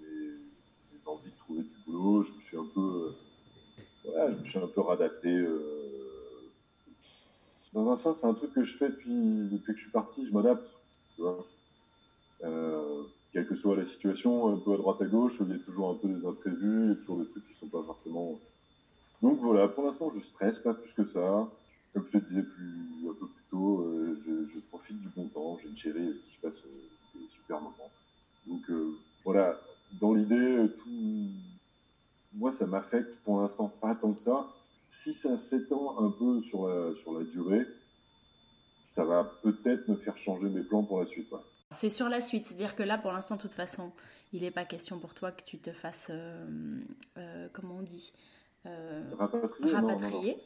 mes, 0.00 0.98
envies 1.06 1.30
de 1.30 1.36
trouver 1.36 1.62
du 1.62 1.76
boulot, 1.86 2.22
je 2.22 2.32
me 2.32 2.40
suis 2.40 2.56
un 2.56 2.66
peu, 2.74 2.80
euh, 2.80 3.16
voilà, 4.04 4.32
je 4.32 4.38
me 4.38 4.44
suis 4.44 4.58
un 4.58 4.66
peu 4.66 4.80
réadapté. 4.80 5.28
Euh, 5.28 5.94
dans 7.72 7.90
un 7.90 7.96
sens, 7.96 8.20
c'est 8.20 8.26
un 8.26 8.34
truc 8.34 8.52
que 8.52 8.62
je 8.62 8.76
fais 8.76 8.88
depuis, 8.88 9.48
depuis 9.50 9.72
que 9.72 9.78
je 9.78 9.82
suis 9.82 9.90
parti, 9.90 10.24
je 10.26 10.32
m'adapte. 10.32 10.70
Euh, 12.44 13.02
quelle 13.32 13.48
que 13.48 13.56
soit 13.56 13.76
la 13.76 13.84
situation, 13.84 14.54
un 14.54 14.58
peu 14.58 14.74
à 14.74 14.76
droite 14.76 15.00
à 15.02 15.06
gauche, 15.06 15.38
il 15.40 15.48
y 15.48 15.54
a 15.54 15.58
toujours 15.58 15.90
un 15.90 15.94
peu 15.94 16.08
des 16.08 16.24
imprévus, 16.24 16.84
il 16.84 16.88
y 16.90 16.92
a 16.92 16.94
toujours 16.96 17.18
des 17.18 17.28
trucs 17.28 17.44
qui 17.46 17.52
ne 17.52 17.58
sont 17.58 17.68
pas 17.68 17.82
forcément. 17.82 18.38
Donc 19.22 19.38
voilà, 19.38 19.66
pour 19.68 19.84
l'instant, 19.84 20.10
je 20.14 20.20
stresse 20.20 20.58
pas 20.58 20.74
plus 20.74 20.92
que 20.92 21.04
ça. 21.04 21.48
Comme 21.92 22.04
je 22.06 22.12
te 22.12 22.18
disais 22.18 22.42
plus, 22.42 23.08
un 23.08 23.14
peu 23.14 23.26
plus 23.26 23.44
tôt, 23.50 23.80
euh, 23.80 24.20
je, 24.26 24.58
profite 24.68 25.00
du 25.00 25.08
bon 25.08 25.28
temps. 25.28 25.58
J'ai 25.62 25.68
une 25.68 25.76
chérie 25.76 26.02
avec 26.02 26.22
qui 26.24 26.34
je 26.34 26.40
passe 26.40 26.58
euh, 26.64 27.18
des 27.18 27.28
super 27.28 27.60
moments. 27.60 27.90
Donc 28.46 28.62
voilà, 29.24 29.58
dans 30.00 30.12
l'idée, 30.12 30.66
tout. 30.78 31.28
Moi, 32.34 32.52
ça 32.52 32.66
m'affecte 32.66 33.14
pour 33.24 33.40
l'instant 33.40 33.68
pas 33.68 33.94
tant 33.94 34.12
que 34.12 34.20
ça. 34.20 34.46
Si 34.90 35.12
ça 35.12 35.36
s'étend 35.36 35.98
un 35.98 36.10
peu 36.10 36.42
sur 36.42 36.68
la, 36.68 36.94
sur 36.94 37.18
la 37.18 37.24
durée, 37.24 37.66
ça 38.90 39.04
va 39.04 39.24
peut-être 39.42 39.88
me 39.88 39.96
faire 39.96 40.16
changer 40.16 40.48
mes 40.48 40.62
plans 40.62 40.84
pour 40.84 41.00
la 41.00 41.06
suite. 41.06 41.28
C'est 41.72 41.90
sur 41.90 42.08
la 42.08 42.20
suite, 42.20 42.46
c'est-à-dire 42.46 42.76
que 42.76 42.82
là, 42.82 42.98
pour 42.98 43.10
l'instant, 43.10 43.36
de 43.36 43.40
toute 43.40 43.54
façon, 43.54 43.92
il 44.32 44.42
n'est 44.42 44.50
pas 44.50 44.64
question 44.64 44.98
pour 44.98 45.14
toi 45.14 45.32
que 45.32 45.42
tu 45.42 45.58
te 45.58 45.72
fasses, 45.72 46.08
euh, 46.10 46.46
euh, 47.18 47.48
comment 47.52 47.76
on 47.78 47.82
dit, 47.82 48.12
euh, 48.66 49.02
rapatrier. 49.18 50.38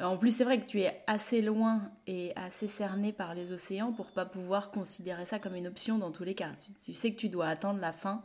En 0.00 0.16
plus, 0.16 0.36
c'est 0.36 0.44
vrai 0.44 0.60
que 0.60 0.66
tu 0.66 0.80
es 0.80 1.02
assez 1.06 1.40
loin 1.40 1.80
et 2.08 2.32
assez 2.34 2.66
cerné 2.66 3.12
par 3.12 3.34
les 3.34 3.52
océans 3.52 3.92
pour 3.92 4.10
pas 4.10 4.26
pouvoir 4.26 4.72
considérer 4.72 5.24
ça 5.24 5.38
comme 5.38 5.54
une 5.54 5.68
option 5.68 5.98
dans 5.98 6.10
tous 6.10 6.24
les 6.24 6.34
cas. 6.34 6.50
Tu, 6.84 6.94
sais 6.94 7.12
que 7.12 7.16
tu 7.16 7.28
dois 7.28 7.46
attendre 7.46 7.80
la 7.80 7.92
fin 7.92 8.22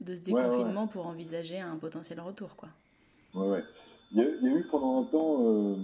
de 0.00 0.14
ce 0.14 0.20
déconfinement 0.20 0.86
pour 0.86 1.06
envisager 1.06 1.60
un 1.60 1.76
potentiel 1.76 2.20
retour, 2.20 2.56
quoi. 2.56 2.68
Ouais, 3.34 3.48
ouais. 3.48 3.64
Il 4.12 4.18
y, 4.18 4.20
a, 4.20 4.26
eu 4.26 4.66
pendant 4.70 5.02
un 5.02 5.04
temps 5.04 5.76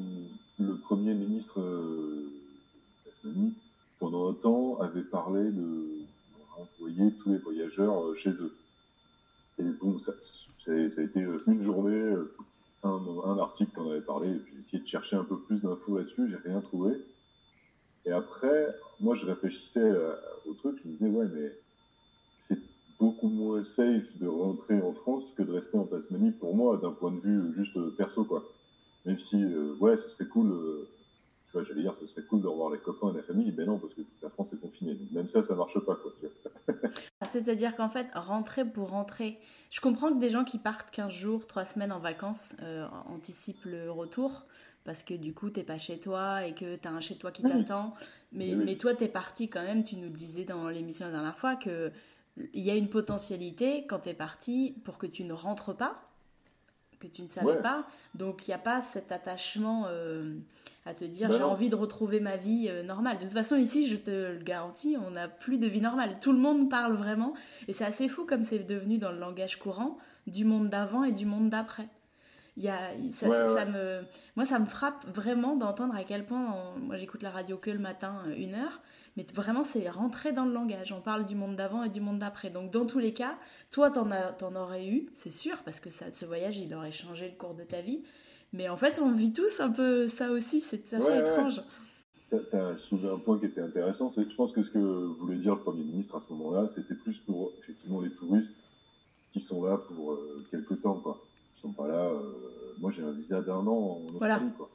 le 0.58 0.78
premier 0.78 1.14
ministre 1.14 1.60
de 1.60 2.30
Tasmanie 3.04 3.54
pendant 4.00 4.30
un 4.30 4.34
temps, 4.34 4.80
avait 4.80 5.02
parlé 5.02 5.52
de 5.52 6.00
envoyer 6.56 7.12
tous 7.22 7.30
les 7.30 7.38
voyageurs 7.38 8.02
euh, 8.02 8.14
chez 8.14 8.30
eux. 8.30 8.56
Et 9.58 9.62
bon, 9.62 9.98
ça, 9.98 10.12
ça, 10.58 10.72
a 10.72 10.76
été 10.76 11.22
euh, 11.22 11.42
une 11.46 11.62
journée, 11.62 11.92
euh, 11.92 12.34
un, 12.82 13.00
un 13.24 13.38
article 13.38 13.72
qu'on 13.72 13.90
avait 13.90 14.00
parlé, 14.00 14.30
et 14.30 14.38
puis 14.38 14.54
j'ai 14.54 14.60
essayé 14.60 14.82
de 14.82 14.88
chercher 14.88 15.16
un 15.16 15.24
peu 15.24 15.38
plus 15.38 15.62
d'infos 15.62 15.98
là-dessus, 15.98 16.28
j'ai 16.28 16.48
rien 16.48 16.60
trouvé. 16.60 16.96
Et 18.06 18.10
après, 18.10 18.74
moi, 18.98 19.14
je 19.14 19.26
réfléchissais 19.26 19.92
au 20.46 20.54
truc, 20.54 20.80
je 20.82 20.88
me 20.88 20.94
disais, 20.94 21.08
ouais, 21.08 21.26
mais 21.34 21.52
c'est 22.38 22.58
beaucoup 23.00 23.28
moins 23.28 23.62
safe 23.62 24.16
de 24.18 24.28
rentrer 24.28 24.80
en 24.80 24.92
France 24.92 25.32
que 25.36 25.42
de 25.42 25.52
rester 25.52 25.78
en 25.78 25.84
Tasmanie 25.84 26.32
pour 26.32 26.54
moi, 26.54 26.76
d'un 26.76 26.92
point 26.92 27.10
de 27.10 27.20
vue 27.20 27.52
juste 27.52 27.78
perso, 27.96 28.24
quoi. 28.24 28.44
Même 29.06 29.18
si, 29.18 29.42
ouais, 29.80 29.96
ce 29.96 30.08
serait 30.10 30.26
cool 30.26 30.86
tu 31.50 31.58
vois, 31.58 31.64
j'allais 31.64 31.82
dire, 31.82 31.96
ce 31.96 32.06
serait 32.06 32.22
cool 32.22 32.42
de 32.42 32.46
revoir 32.46 32.70
les 32.70 32.78
copains 32.78 33.12
et 33.12 33.16
la 33.16 33.24
famille. 33.24 33.50
Ben 33.50 33.66
non, 33.66 33.76
parce 33.76 33.92
que 33.94 34.02
la 34.22 34.30
France 34.30 34.52
est 34.52 34.60
confinée. 34.60 34.96
même 35.10 35.28
ça, 35.28 35.42
ça 35.42 35.56
marche 35.56 35.80
pas, 35.80 35.96
quoi. 35.96 36.12
C'est-à-dire 37.28 37.74
qu'en 37.74 37.88
fait, 37.88 38.06
rentrer 38.14 38.64
pour 38.64 38.90
rentrer. 38.90 39.40
Je 39.68 39.80
comprends 39.80 40.12
que 40.12 40.20
des 40.20 40.30
gens 40.30 40.44
qui 40.44 40.58
partent 40.58 40.92
15 40.92 41.12
jours, 41.12 41.48
3 41.48 41.64
semaines 41.64 41.90
en 41.90 41.98
vacances 41.98 42.54
euh, 42.62 42.86
anticipent 43.06 43.64
le 43.64 43.90
retour. 43.90 44.46
Parce 44.84 45.02
que 45.02 45.12
du 45.12 45.34
coup, 45.34 45.50
t'es 45.50 45.64
pas 45.64 45.76
chez 45.76 45.98
toi 45.98 46.46
et 46.46 46.54
que 46.54 46.76
t'as 46.76 46.90
un 46.90 47.00
chez 47.00 47.16
toi 47.16 47.32
qui 47.32 47.42
t'attend. 47.42 47.94
Mais, 48.30 48.54
mais 48.54 48.76
toi, 48.76 48.94
t'es 48.94 49.08
parti 49.08 49.50
quand 49.50 49.62
même, 49.62 49.82
tu 49.82 49.96
nous 49.96 50.08
le 50.08 50.16
disais 50.16 50.44
dans 50.44 50.68
l'émission 50.68 51.06
la 51.06 51.12
dernière 51.12 51.38
fois, 51.38 51.56
qu'il 52.36 52.62
y 52.62 52.70
a 52.70 52.76
une 52.76 52.88
potentialité 52.88 53.86
quand 53.88 54.00
t'es 54.00 54.14
parti 54.14 54.76
pour 54.84 54.98
que 54.98 55.06
tu 55.06 55.24
ne 55.24 55.32
rentres 55.32 55.76
pas, 55.76 56.02
que 56.98 57.06
tu 57.06 57.22
ne 57.22 57.28
savais 57.28 57.60
pas. 57.60 57.86
Donc, 58.14 58.46
il 58.46 58.50
n'y 58.50 58.54
a 58.54 58.58
pas 58.58 58.82
cet 58.82 59.12
attachement. 59.12 59.84
Euh, 59.88 60.34
à 60.86 60.94
te 60.94 61.04
dire 61.04 61.28
bah 61.28 61.36
j'ai 61.36 61.42
envie 61.42 61.68
de 61.68 61.76
retrouver 61.76 62.20
ma 62.20 62.36
vie 62.36 62.68
euh, 62.68 62.82
normale. 62.82 63.18
De 63.18 63.24
toute 63.24 63.34
façon, 63.34 63.56
ici, 63.56 63.86
je 63.86 63.96
te 63.96 64.32
le 64.32 64.42
garantis, 64.42 64.96
on 65.04 65.10
n'a 65.10 65.28
plus 65.28 65.58
de 65.58 65.66
vie 65.66 65.80
normale. 65.80 66.18
Tout 66.20 66.32
le 66.32 66.38
monde 66.38 66.70
parle 66.70 66.94
vraiment. 66.94 67.34
Et 67.68 67.72
c'est 67.72 67.84
assez 67.84 68.08
fou 68.08 68.24
comme 68.24 68.44
c'est 68.44 68.60
devenu 68.60 68.98
dans 68.98 69.12
le 69.12 69.18
langage 69.18 69.58
courant 69.58 69.98
du 70.26 70.44
monde 70.44 70.68
d'avant 70.68 71.04
et 71.04 71.12
du 71.12 71.26
monde 71.26 71.50
d'après. 71.50 71.88
Il 72.56 72.64
y 72.64 72.68
a, 72.68 72.78
ça, 73.12 73.64
me, 73.66 74.00
moi, 74.36 74.44
ça 74.44 74.58
me 74.58 74.66
frappe 74.66 75.06
vraiment 75.06 75.56
d'entendre 75.56 75.94
à 75.94 76.04
quel 76.04 76.24
point. 76.24 76.74
moi, 76.78 76.96
j'écoute 76.96 77.22
la 77.22 77.30
radio 77.30 77.56
que 77.56 77.70
le 77.70 77.78
matin, 77.78 78.22
euh, 78.26 78.34
une 78.36 78.54
heure. 78.54 78.80
Mais 79.16 79.26
vraiment, 79.34 79.64
c'est 79.64 79.88
rentré 79.88 80.32
dans 80.32 80.44
le 80.44 80.52
langage. 80.52 80.92
On 80.92 81.00
parle 81.00 81.24
du 81.26 81.34
monde 81.34 81.56
d'avant 81.56 81.82
et 81.82 81.88
du 81.88 82.00
monde 82.00 82.18
d'après. 82.18 82.50
Donc, 82.50 82.70
dans 82.70 82.86
tous 82.86 82.98
les 82.98 83.12
cas, 83.12 83.36
toi, 83.70 83.90
t'en, 83.90 84.08
en 84.10 84.56
aurais 84.56 84.86
eu, 84.86 85.08
c'est 85.14 85.30
sûr, 85.30 85.58
parce 85.64 85.80
que 85.80 85.90
ça, 85.90 86.12
ce 86.12 86.24
voyage, 86.24 86.58
il 86.58 86.74
aurait 86.74 86.92
changé 86.92 87.28
le 87.28 87.36
cours 87.36 87.54
de 87.54 87.64
ta 87.64 87.82
vie. 87.82 88.02
Mais 88.52 88.68
en 88.68 88.76
fait, 88.76 89.00
on 89.00 89.12
vit 89.12 89.32
tous 89.32 89.60
un 89.60 89.70
peu 89.70 90.08
ça 90.08 90.30
aussi, 90.30 90.60
c'est 90.60 90.92
assez 90.92 91.18
étrange. 91.18 91.62
Tu 92.30 92.36
as 92.56 92.78
soulevé 92.78 93.08
un 93.08 93.18
point 93.18 93.38
qui 93.38 93.46
était 93.46 93.60
intéressant, 93.60 94.10
c'est 94.10 94.24
que 94.24 94.30
je 94.30 94.36
pense 94.36 94.52
que 94.52 94.62
ce 94.62 94.70
que 94.70 94.78
voulait 94.78 95.36
dire 95.36 95.54
le 95.54 95.60
Premier 95.60 95.82
ministre 95.82 96.16
à 96.16 96.20
ce 96.20 96.32
moment-là, 96.32 96.68
c'était 96.68 96.94
plus 96.94 97.18
pour 97.18 97.52
effectivement 97.60 98.00
les 98.00 98.10
touristes 98.10 98.54
qui 99.32 99.40
sont 99.40 99.64
là 99.64 99.76
pour 99.76 100.12
euh, 100.12 100.44
quelques 100.50 100.80
temps. 100.80 101.00
Quoi. 101.00 101.20
Ils 101.56 101.60
sont 101.60 101.72
pas 101.72 101.88
là. 101.88 102.06
Euh, 102.06 102.74
moi, 102.78 102.90
j'ai 102.90 103.02
un 103.02 103.12
visa 103.12 103.40
d'un 103.40 103.66
an 103.66 104.00
en 104.00 104.14
Australie. 104.14 104.50
Quoi. 104.56 104.70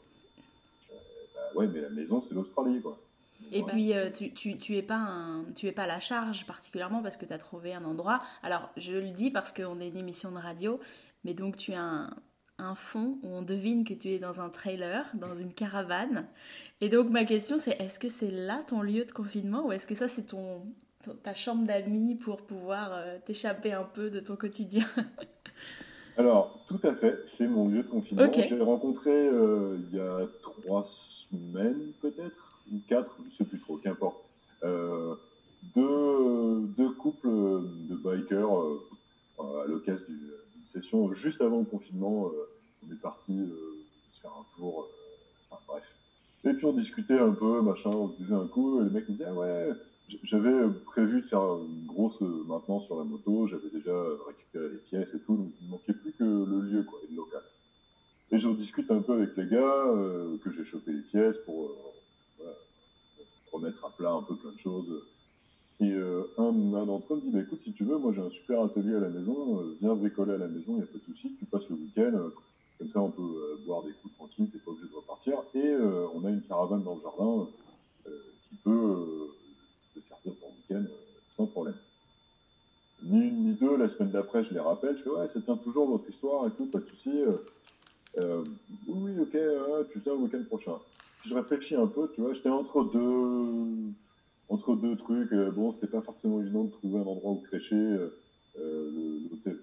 Euh, 0.92 0.96
bah, 1.34 1.60
ouais, 1.60 1.68
mais 1.68 1.82
la 1.82 1.90
maison, 1.90 2.22
c'est 2.22 2.34
l'Australie. 2.34 2.82
Quoi. 2.82 2.98
Et 3.58 3.64
puis, 3.64 3.94
tu, 4.14 4.34
tu, 4.34 4.58
tu, 4.58 4.76
es 4.78 4.82
pas 4.82 4.98
un, 4.98 5.46
tu 5.56 5.68
es 5.68 5.72
pas 5.72 5.84
à 5.84 5.88
la 5.88 6.00
charge 6.00 6.46
particulièrement 6.46 7.02
parce 7.02 7.18
que 7.18 7.26
tu 7.26 7.34
as 7.34 7.38
trouvé 7.38 7.74
un 7.74 7.86
endroit. 7.86 8.22
Alors, 8.44 8.70
je 8.78 8.94
le 8.94 9.12
dis 9.12 9.32
parce 9.32 9.54
qu'on 9.54 9.80
est 9.80 9.88
une 9.88 9.98
émission 9.98 10.32
de 10.32 10.38
radio, 10.38 10.80
mais 11.24 11.34
donc 11.34 11.58
tu 11.58 11.74
as 11.74 11.82
un, 11.82 12.10
un 12.58 12.76
fond 12.76 13.18
où 13.24 13.30
on 13.30 13.42
devine 13.42 13.84
que 13.84 13.94
tu 13.94 14.10
es 14.10 14.20
dans 14.20 14.42
un 14.42 14.50
trailer, 14.50 15.06
dans 15.14 15.36
une 15.36 15.54
caravane. 15.54 16.28
Et 16.82 16.90
donc 16.90 17.10
ma 17.10 17.26
question 17.26 17.58
c'est 17.60 17.80
est-ce 17.82 18.00
que 18.00 18.10
c'est 18.10 18.32
là 18.32 18.64
ton 18.68 18.82
lieu 18.82 19.06
de 19.06 19.12
confinement 19.12 19.66
ou 19.66 19.72
est-ce 19.72 19.88
que 19.88 19.96
ça 19.96 20.08
c'est 20.08 20.28
ton, 20.28 20.66
ta 21.24 21.34
chambre 21.34 21.66
d'amis 21.66 22.16
pour 22.16 22.46
pouvoir 22.46 22.94
euh, 22.94 23.18
t'échapper 23.26 23.74
un 23.74 23.84
peu 23.84 24.10
de 24.10 24.20
ton 24.20 24.36
quotidien? 24.36 24.86
Alors 26.18 26.66
tout 26.70 26.80
à 26.84 26.94
fait, 26.94 27.20
c'est 27.26 27.48
mon 27.48 27.68
lieu 27.68 27.84
de 27.84 27.90
confinement. 27.90 28.32
J'ai 28.32 28.60
rencontré 28.62 29.12
euh, 29.12 29.78
il 29.92 29.98
y 29.98 30.00
a 30.00 30.20
trois 30.42 30.86
semaines 30.86 31.92
peut-être, 32.02 32.55
ou 32.72 32.80
quatre, 32.88 33.16
je 33.22 33.28
ne 33.28 33.32
sais 33.32 33.46
plus 33.46 33.60
trop, 33.60 33.78
qu'importe. 33.78 34.18
Euh, 34.64 35.16
deux, 35.76 36.68
deux, 36.78 36.92
couples 36.92 37.28
de 37.28 37.96
bikers 37.96 38.50
à 39.40 39.68
l'occasion 39.68 40.06
du 40.08 40.32
session 40.66 41.12
juste 41.14 41.42
avant 41.42 41.60
le 41.60 41.66
confinement. 41.66 42.28
Euh, 42.28 42.50
on 42.86 42.92
est 42.92 43.02
parti 43.02 43.38
euh, 43.38 43.86
faire 44.22 44.32
un 44.32 44.46
tour. 44.58 44.82
Euh, 44.82 45.50
enfin 45.50 45.62
bref. 45.68 45.96
Et 46.44 46.54
puis 46.54 46.66
on 46.66 46.74
discutait 46.74 47.18
un 47.18 47.32
peu, 47.32 47.62
machin, 47.62 47.90
on 47.90 48.10
se 48.10 48.18
buvait 48.18 48.36
un 48.36 48.48
coup. 48.48 48.82
Et 48.82 48.84
le 48.84 48.90
mec 48.90 49.08
me 49.08 49.14
disait 49.14 49.26
ah 49.28 49.34
ouais, 49.34 49.70
j'avais 50.24 50.70
prévu 50.86 51.22
de 51.22 51.28
faire 51.28 51.58
une 51.58 51.86
grosse 51.88 52.22
maintenance 52.22 52.86
sur 52.86 52.98
la 52.98 53.04
moto. 53.04 53.48
J'avais 53.48 53.70
déjà 53.70 53.96
récupéré 54.28 54.70
les 54.70 54.78
pièces 54.78 55.14
et 55.14 55.20
tout. 55.20 55.36
Donc 55.36 55.52
il 55.62 55.66
ne 55.66 55.72
manquait 55.72 55.94
plus 55.94 56.14
que 56.14 56.24
le 56.24 56.62
lieu 56.62 56.84
quoi, 56.84 57.00
et 57.04 57.12
le 57.12 57.18
local. 57.18 57.42
Et 58.32 58.38
je 58.38 58.50
discute 58.50 58.90
un 58.92 59.02
peu 59.02 59.14
avec 59.14 59.38
les 59.38 59.48
gars 59.48 59.84
que 60.44 60.52
j'ai 60.52 60.66
chopé 60.66 60.92
les 60.92 61.02
pièces 61.02 61.38
pour 61.40 61.72
remettre 63.56 63.84
à 63.86 63.90
plat 63.96 64.12
un 64.12 64.24
peu 64.24 64.36
plein 64.36 64.52
de 64.52 64.58
choses 64.58 65.04
et 65.82 65.92
euh, 65.92 66.24
un, 66.38 66.52
d'entre 66.52 67.14
eux 67.14 67.18
me 67.18 67.22
dit 67.22 67.32
bah, 67.32 67.42
écoute, 67.42 67.60
si 67.60 67.74
tu 67.74 67.84
veux, 67.84 67.98
moi 67.98 68.14
j'ai 68.14 68.22
un 68.22 68.30
super 68.30 68.62
atelier 68.62 68.96
à 68.96 69.00
la 69.00 69.10
maison, 69.10 69.60
euh, 69.60 69.78
viens 69.82 69.94
bricoler 69.94 70.34
à 70.34 70.38
la 70.38 70.48
maison, 70.48 70.66
il 70.70 70.76
n'y 70.78 70.84
a 70.84 70.86
pas 70.86 70.98
de 70.98 71.04
souci, 71.04 71.36
tu 71.38 71.46
passes 71.46 71.68
le 71.70 71.76
week-end, 71.76 72.14
euh, 72.14 72.30
comme 72.78 72.90
ça 72.90 73.02
on 73.02 73.12
peut 73.12 73.60
boire 73.66 73.84
des 73.84 73.92
coups 74.02 74.14
tranquilles, 74.16 74.50
t'es 74.52 74.60
pas 74.60 74.72
obligé 74.72 74.88
de 74.90 74.96
repartir. 74.96 75.38
Et 75.54 75.76
on 76.14 76.26
a 76.26 76.30
une 76.30 76.42
caravane 76.42 76.84
dans 76.84 76.96
le 76.96 77.02
jardin 77.02 77.48
qui 78.42 78.58
peut 78.58 79.30
peux 79.94 80.02
servir 80.02 80.34
ton 80.42 80.48
week-end 80.48 80.84
sans 81.38 81.46
problème. 81.48 81.78
Ni 83.04 83.28
une 83.28 83.46
ni 83.46 83.54
deux, 83.54 83.78
la 83.78 83.88
semaine 83.88 84.12
d'après, 84.12 84.44
je 84.44 84.54
les 84.54 84.60
rappelle, 84.60 84.98
je 84.98 85.04
fais 85.04 85.10
ouais, 85.10 85.28
ça 85.30 85.40
tient 85.40 85.56
toujours 85.56 85.88
votre 85.88 86.10
histoire 86.10 86.48
et 86.48 86.52
tout, 86.52 86.66
pas 86.66 86.80
de 86.80 86.86
souci. 86.86 87.14
oui, 88.18 88.26
oui, 88.88 89.20
ok, 89.22 89.38
tu 89.94 90.02
sais, 90.02 90.10
le 90.10 90.16
week-end 90.18 90.44
prochain. 90.46 90.78
Je 91.26 91.34
réfléchis 91.34 91.76
un 91.76 91.88
peu, 91.88 92.10
tu 92.14 92.22
vois, 92.22 92.34
j'étais 92.34 92.50
entre 92.50 92.84
deux, 92.84 93.92
entre 94.50 94.76
deux 94.76 94.96
trucs. 94.96 95.34
bon, 95.56 95.72
c'était 95.72 95.88
pas 95.88 96.02
forcément 96.02 96.40
évident 96.42 96.66
de 96.66 96.72
trouver 96.72 97.00
un 97.00 97.06
endroit 97.06 97.32
où 97.32 97.42
crécher. 97.42 97.98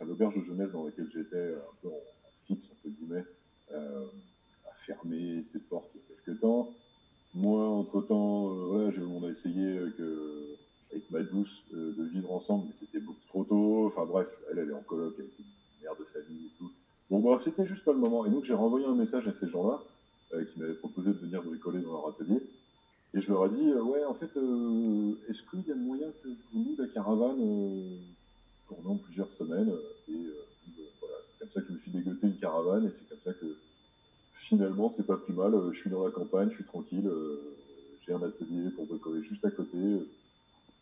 l'auberge 0.00 0.35
de 0.37 0.45
jeunesse 0.45 0.73
dans 0.73 0.85
laquelle 0.85 1.09
j'étais, 1.12 1.54
un 1.54 1.75
peu 1.81 1.88
en, 1.88 2.00
fixe, 2.47 2.73
entre 2.73 2.95
guillemets, 2.95 3.25
a 3.71 4.75
fermé 4.76 5.42
ses 5.42 5.61
portes 5.61 5.90
il 5.95 6.00
y 6.00 6.02
a 6.02 6.23
quelques 6.25 6.40
temps. 6.40 6.71
Moi, 7.35 7.66
entre-temps, 7.66 8.49
voilà, 8.66 8.90
on 9.09 9.25
a 9.25 9.31
essayé 9.31 9.78
avec 9.78 11.11
ma 11.11 11.23
douce 11.23 11.62
euh, 11.75 11.95
de 11.97 12.04
vivre 12.04 12.33
ensemble, 12.33 12.66
mais 12.69 12.75
c'était 12.78 13.00
beaucoup 13.00 13.25
trop 13.28 13.45
tôt. 13.45 13.87
Enfin 13.87 14.04
bref, 14.04 14.28
elle, 14.50 14.59
elle 14.59 14.71
est 14.71 14.75
en 14.75 14.83
coloc 14.83 15.14
avec 15.19 15.38
une 15.38 15.45
mère 15.83 15.97
de 15.97 16.04
famille 16.04 16.47
et 16.47 16.59
tout. 16.59 16.71
Bon, 17.11 17.21
bref, 17.21 17.42
c'était 17.42 17.66
juste 17.66 17.85
pas 17.85 17.92
le 17.92 17.99
moment. 17.99 18.26
Et 18.26 18.31
donc 18.31 18.45
j'ai 18.45 18.54
renvoyé 18.54 18.87
un 18.87 18.95
message 18.95 19.26
à 19.28 19.35
ces 19.35 19.49
gens-là 19.49 19.81
euh, 19.81 20.01
qui 20.52 20.58
m'avaient 20.58 20.74
proposé 20.74 21.10
de 21.10 21.18
venir 21.18 21.42
bricoler 21.42 21.80
dans 21.80 21.92
leur 21.92 22.08
atelier. 22.08 22.40
Et 23.14 23.20
je 23.20 23.30
leur 23.30 23.46
ai 23.46 23.50
dit, 23.50 23.68
euh, 23.68 23.82
ouais, 23.82 24.04
en 24.04 24.14
fait, 24.14 24.30
est-ce 25.28 25.42
qu'il 25.42 25.66
y 25.66 25.72
a 25.72 25.74
moyen 25.74 26.08
que 26.22 26.30
je 26.30 26.38
vous 26.52 26.64
loue 26.64 26.76
la 26.78 26.88
caravane 26.88 27.38
pendant 28.68 28.96
plusieurs 28.96 29.32
semaines 29.32 29.72
Et 30.08 30.26
voilà, 31.00 31.16
c'est 31.22 31.38
comme 31.38 31.50
ça 31.50 31.60
que 31.60 31.68
je 31.68 31.72
me 31.74 31.78
suis 31.78 31.90
dégoté 31.90 32.26
une 32.26 32.38
caravane 32.38 32.86
et 32.86 32.90
c'est 32.90 33.08
comme 33.08 33.20
ça 33.24 33.32
que 33.34 33.56
finalement, 34.34 34.90
c'est 34.90 35.06
pas 35.06 35.18
plus 35.18 35.34
mal. 35.34 35.54
Je 35.72 35.78
suis 35.78 35.90
dans 35.90 36.04
la 36.04 36.10
campagne, 36.10 36.48
je 36.50 36.56
suis 36.56 36.64
tranquille. 36.64 37.10
j'ai 38.06 38.14
un 38.14 38.22
atelier 38.22 38.70
pour 38.70 38.86
bricoler 38.86 39.22
juste 39.22 39.44
à 39.44 39.50
côté 39.50 39.78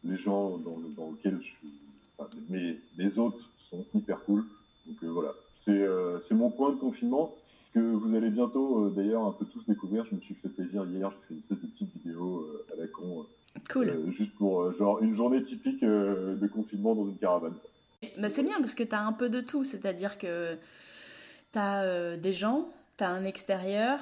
les 0.04 0.16
gens 0.16 0.58
dans, 0.58 0.78
dans 0.96 1.10
lesquels 1.12 1.38
je 1.40 1.48
suis, 1.48 1.72
enfin, 2.16 2.30
mes, 2.48 2.78
mes 2.96 3.18
hôtes 3.18 3.44
sont 3.56 3.84
hyper 3.94 4.22
cool. 4.24 4.44
Donc 4.86 5.02
euh, 5.02 5.08
voilà, 5.08 5.34
euh, 5.68 6.18
c'est 6.22 6.34
mon 6.34 6.50
coin 6.50 6.72
de 6.72 6.78
confinement 6.78 7.34
que 7.72 7.80
vous 7.80 8.14
allez 8.14 8.30
bientôt 8.30 8.84
euh, 8.84 8.90
d'ailleurs 8.90 9.24
un 9.24 9.32
peu 9.32 9.44
tous 9.46 9.64
découvrir. 9.66 10.04
Je 10.04 10.14
me 10.14 10.20
suis 10.20 10.34
fait 10.34 10.48
plaisir 10.48 10.84
hier, 10.86 11.10
j'ai 11.10 11.16
fait 11.28 11.34
une 11.34 11.38
espèce 11.38 11.60
de 11.60 11.66
petite 11.66 11.92
vidéo 11.94 12.46
à 12.72 12.76
la 12.80 12.86
con. 12.86 13.26
Cool. 13.68 14.12
juste 14.12 14.34
pour 14.36 14.72
genre 14.74 15.02
une 15.02 15.14
journée 15.14 15.42
typique 15.42 15.82
de 15.82 16.46
confinement 16.46 16.94
dans 16.94 17.06
une 17.06 17.16
caravane. 17.16 17.54
Bah, 18.16 18.30
c'est 18.30 18.44
bien 18.44 18.58
parce 18.58 18.74
que 18.74 18.84
tu 18.84 18.94
as 18.94 19.04
un 19.04 19.12
peu 19.12 19.28
de 19.28 19.40
tout, 19.40 19.64
c'est-à-dire 19.64 20.18
que 20.18 20.54
tu 21.52 21.58
as 21.58 22.16
des 22.16 22.32
gens, 22.32 22.68
tu 22.96 23.02
as 23.02 23.10
un 23.10 23.24
extérieur, 23.24 23.98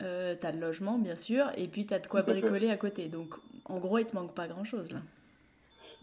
tu 0.00 0.04
as 0.04 0.52
le 0.52 0.60
logement 0.60 0.98
bien 0.98 1.16
sûr, 1.16 1.46
et 1.56 1.66
puis 1.66 1.86
tu 1.86 1.94
as 1.94 1.98
de 1.98 2.06
quoi 2.06 2.22
bricoler 2.22 2.70
à 2.70 2.76
côté. 2.76 3.08
Donc 3.08 3.34
en 3.64 3.78
gros, 3.78 3.98
il 3.98 4.04
te 4.04 4.14
manque 4.14 4.34
pas 4.34 4.46
grand-chose 4.46 4.92
là. 4.92 5.00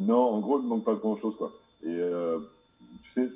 Non, 0.02 0.18
en 0.18 0.40
gros, 0.40 0.60
il 0.60 0.64
ne 0.64 0.70
manque 0.70 0.84
pas 0.84 0.96
grand-chose, 0.96 1.36
quoi. 1.36 1.54
Et 1.84 1.90
euh, 1.90 2.40
tu 3.04 3.12
sais, 3.12 3.30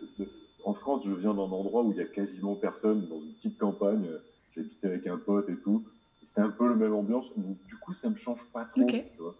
en 0.65 0.74
France, 0.74 1.05
je 1.05 1.13
viens 1.13 1.34
d'un 1.34 1.41
endroit 1.41 1.84
où 1.84 1.91
il 1.91 1.98
y 1.98 2.01
a 2.01 2.05
quasiment 2.05 2.55
personne, 2.55 3.07
dans 3.07 3.22
une 3.22 3.34
petite 3.36 3.57
campagne. 3.57 4.10
J'habitais 4.55 4.88
avec 4.88 5.07
un 5.07 5.17
pote 5.17 5.48
et 5.50 5.55
tout. 5.57 5.84
C'était 6.24 6.41
un 6.41 6.50
peu 6.50 6.67
la 6.67 6.75
même 6.75 6.93
ambiance. 6.93 7.31
du 7.36 7.75
coup, 7.77 7.93
ça 7.93 8.10
me 8.10 8.15
change 8.15 8.43
pas 8.51 8.65
trop. 8.65 8.86
Tu 8.86 9.03
vois. 9.19 9.36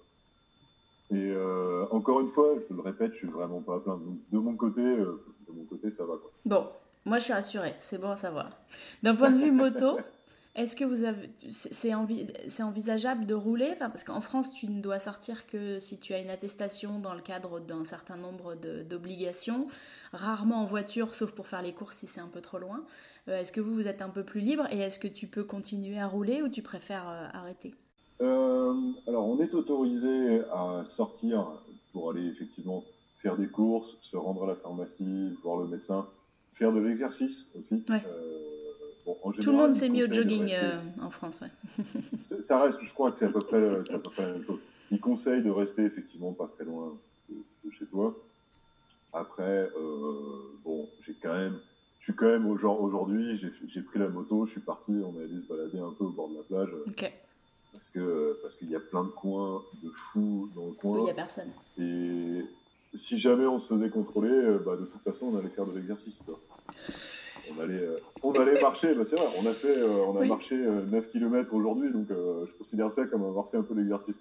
Et 1.12 1.32
euh, 1.32 1.86
encore 1.92 2.22
une 2.22 2.30
fois, 2.30 2.56
je 2.70 2.74
le 2.74 2.82
répète, 2.82 3.14
je 3.14 3.18
suis 3.18 3.28
vraiment 3.28 3.62
pas 3.62 3.76
à 3.76 3.80
plaindre. 3.80 4.02
de 4.32 4.38
mon 4.38 4.56
côté, 4.56 4.82
euh, 4.82 5.24
de 5.48 5.54
mon 5.54 5.64
côté, 5.66 5.92
ça 5.92 6.04
va. 6.04 6.14
Quoi. 6.18 6.32
Bon, 6.46 6.68
moi, 7.06 7.18
je 7.18 7.24
suis 7.26 7.34
rassurée. 7.34 7.74
C'est 7.80 8.00
bon 8.00 8.10
à 8.10 8.18
savoir. 8.18 8.52
D'un 9.02 9.16
point 9.16 9.32
de 9.32 9.38
vue 9.38 9.52
moto, 9.52 9.98
est-ce 10.56 10.78
que 10.78 10.86
vous 10.86 11.04
avez, 11.04 11.30
c'est 11.50 11.94
envi 11.94 12.26
envisageable 12.62 13.26
de 13.26 13.34
rouler? 13.34 13.70
Enfin, 13.74 13.90
Parce 13.90 14.06
qu'en 14.06 14.22
France, 14.22 14.52
tu 14.52 14.68
ne 14.68 14.82
dois 14.82 15.00
sortir 15.00 15.48
que 15.48 15.80
si 15.80 16.00
tu 16.00 16.14
as 16.14 16.20
une 16.22 16.30
attestation 16.30 17.00
dans 17.00 17.14
le 17.14 17.22
cadre 17.22 17.60
d'un 17.60 17.84
certain 17.84 18.16
nombre 18.16 18.56
d'obligations, 18.56 19.68
rarement 20.14 20.62
en 20.62 20.66
voiture, 20.66 21.14
sauf 21.14 21.34
pour 21.34 21.48
faire 21.48 21.62
les 21.62 21.74
courses 21.74 21.98
si 21.98 22.08
c'est 22.08 22.22
un 22.22 22.30
peu 22.30 22.40
trop 22.40 22.58
loin. 22.58 22.86
Euh, 23.28 23.42
est-ce 23.42 23.52
que 23.52 23.60
vous, 23.60 23.74
vous 23.74 23.90
êtes 23.90 24.02
un 24.02 24.10
peu 24.10 24.24
plus 24.24 24.40
libre 24.40 24.66
et 24.72 24.80
est-ce 24.80 24.98
que 24.98 25.10
tu 25.10 25.28
peux 25.28 25.44
continuer 25.44 26.00
à 26.00 26.08
rouler 26.08 26.42
ou 26.42 26.48
tu 26.48 26.62
préfères 26.62 27.10
euh, 27.10 27.28
arrêter? 27.34 27.76
Euh, 28.22 28.74
Alors, 29.08 29.28
on 29.28 29.42
est 29.42 29.54
autorisé 29.54 30.42
à 30.54 30.84
sortir 30.88 31.52
pour 31.92 32.12
aller 32.12 32.28
effectivement 32.28 32.82
faire 33.22 33.36
des 33.36 33.48
courses, 33.48 33.98
se 34.00 34.16
rendre 34.16 34.46
à 34.46 34.48
la 34.48 34.56
pharmacie, 34.56 35.36
voir 35.44 35.58
le 35.58 35.68
médecin, 35.68 36.08
faire 36.54 36.72
de 36.72 36.80
l'exercice 36.80 37.46
aussi. 37.60 37.84
Tout 39.42 39.52
le 39.52 39.58
monde 39.58 39.76
s'est 39.76 39.90
mis 39.90 40.04
au 40.04 40.12
jogging 40.12 40.52
euh, 40.54 40.80
en 41.02 41.10
France, 41.10 41.42
ouais. 41.42 41.84
ça 42.22 42.62
reste, 42.62 42.80
je 42.82 42.94
crois 42.94 43.12
que 43.12 43.18
c'est 43.18 43.26
à, 43.26 43.30
peu 43.30 43.40
près, 43.40 43.58
à 43.58 44.00
peu 44.00 44.10
près 44.10 44.24
la 44.24 44.34
même 44.34 44.44
chose. 44.44 44.60
Il 44.92 45.00
conseille 45.00 45.44
de 45.44 45.50
rester 45.50 45.84
effectivement 45.84 46.34
pas 46.34 46.50
très 46.56 46.66
loin 46.66 46.98
de, 47.30 47.72
chez 47.72 47.86
toi. 47.86 48.16
Après, 49.14 49.70
euh, 49.78 50.58
bon, 50.64 50.90
j'ai 51.02 51.16
quand 51.22 51.34
même, 51.34 51.60
je 52.00 52.06
suis 52.06 52.16
quand 52.16 52.26
même 52.26 52.48
au 52.48 52.58
genre 52.58 52.82
aujourd'hui, 52.82 53.38
j'ai 53.38 53.82
pris 53.82 54.00
la 54.00 54.10
moto, 54.10 54.46
je 54.46 54.52
suis 54.52 54.62
parti, 54.62 54.92
on 54.92 55.20
est 55.20 55.24
allé 55.24 55.42
se 55.42 55.48
balader 55.48 55.80
un 55.80 55.92
peu 55.92 56.06
au 56.06 56.12
bord 56.12 56.30
de 56.30 56.38
la 56.38 56.44
plage. 56.44 56.70
Parce 57.72 57.90
que 57.90 58.40
parce 58.42 58.56
qu'il 58.56 58.70
y 58.70 58.76
a 58.76 58.80
plein 58.80 59.04
de 59.04 59.10
coins 59.10 59.62
de 59.84 59.90
fous 59.90 60.50
dans 60.56 60.68
le 60.68 60.74
coin. 60.74 61.00
il 61.00 61.04
n'y 61.04 61.12
a 61.12 61.14
personne. 61.14 61.52
Et 61.78 62.46
si 62.96 63.18
jamais 63.18 63.46
on 63.46 63.60
se 63.60 63.68
faisait 63.68 63.90
contrôler, 63.90 64.30
euh, 64.30 64.60
bah, 64.66 64.76
de 64.78 64.86
toute 64.86 65.02
façon, 65.02 65.28
on 65.28 65.38
allait 65.38 65.50
faire 65.50 65.66
de 65.66 65.74
l'exercice 65.74 66.20
on 67.52 67.62
allait, 67.62 67.74
euh, 67.74 68.00
on 68.24 68.34
allait 68.34 68.62
marcher, 68.62 68.94
bah, 68.94 69.04
c'est 69.06 69.16
vrai, 69.16 69.28
on 69.38 69.46
a, 69.46 69.54
fait, 69.54 69.78
euh, 69.78 70.06
on 70.06 70.18
a 70.18 70.26
marché 70.26 70.56
9 70.56 70.94
euh, 70.94 71.02
km 71.12 71.54
aujourd'hui, 71.54 71.92
donc 71.92 72.08
je 72.10 72.52
considère 72.58 72.92
ça 72.92 73.06
comme 73.06 73.24
avoir 73.24 73.50
fait 73.50 73.58
un 73.58 73.64
peu 73.64 73.76
d'exercice. 73.76 74.18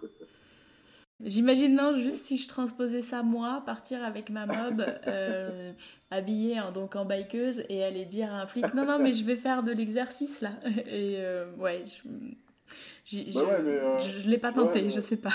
J'imagine 1.20 1.76
non, 1.76 1.94
juste 1.94 2.22
si 2.22 2.36
je 2.36 2.48
transposais 2.48 3.00
ça 3.00 3.22
moi, 3.22 3.62
partir 3.64 4.02
avec 4.02 4.30
ma 4.30 4.46
mob, 4.46 4.84
habillée 6.10 6.60
en, 6.60 6.72
donc 6.72 6.96
en 6.96 7.04
bikeuse 7.04 7.64
et 7.68 7.84
aller 7.84 8.04
dire 8.04 8.32
à 8.32 8.42
un 8.42 8.46
flic 8.46 8.74
non 8.74 8.84
non 8.84 8.98
mais 8.98 9.12
je 9.12 9.24
vais 9.24 9.36
faire 9.36 9.62
de 9.62 9.72
l'exercice 9.72 10.40
là 10.40 10.50
et 10.90 11.18
ouais 11.58 11.82
je, 11.84 13.34
bah 13.34 13.98
je, 13.98 14.28
l'ai 14.28 14.38
pas 14.38 14.52
tenté, 14.52 14.90
je 14.90 15.00
sais 15.00 15.16
pas. 15.16 15.34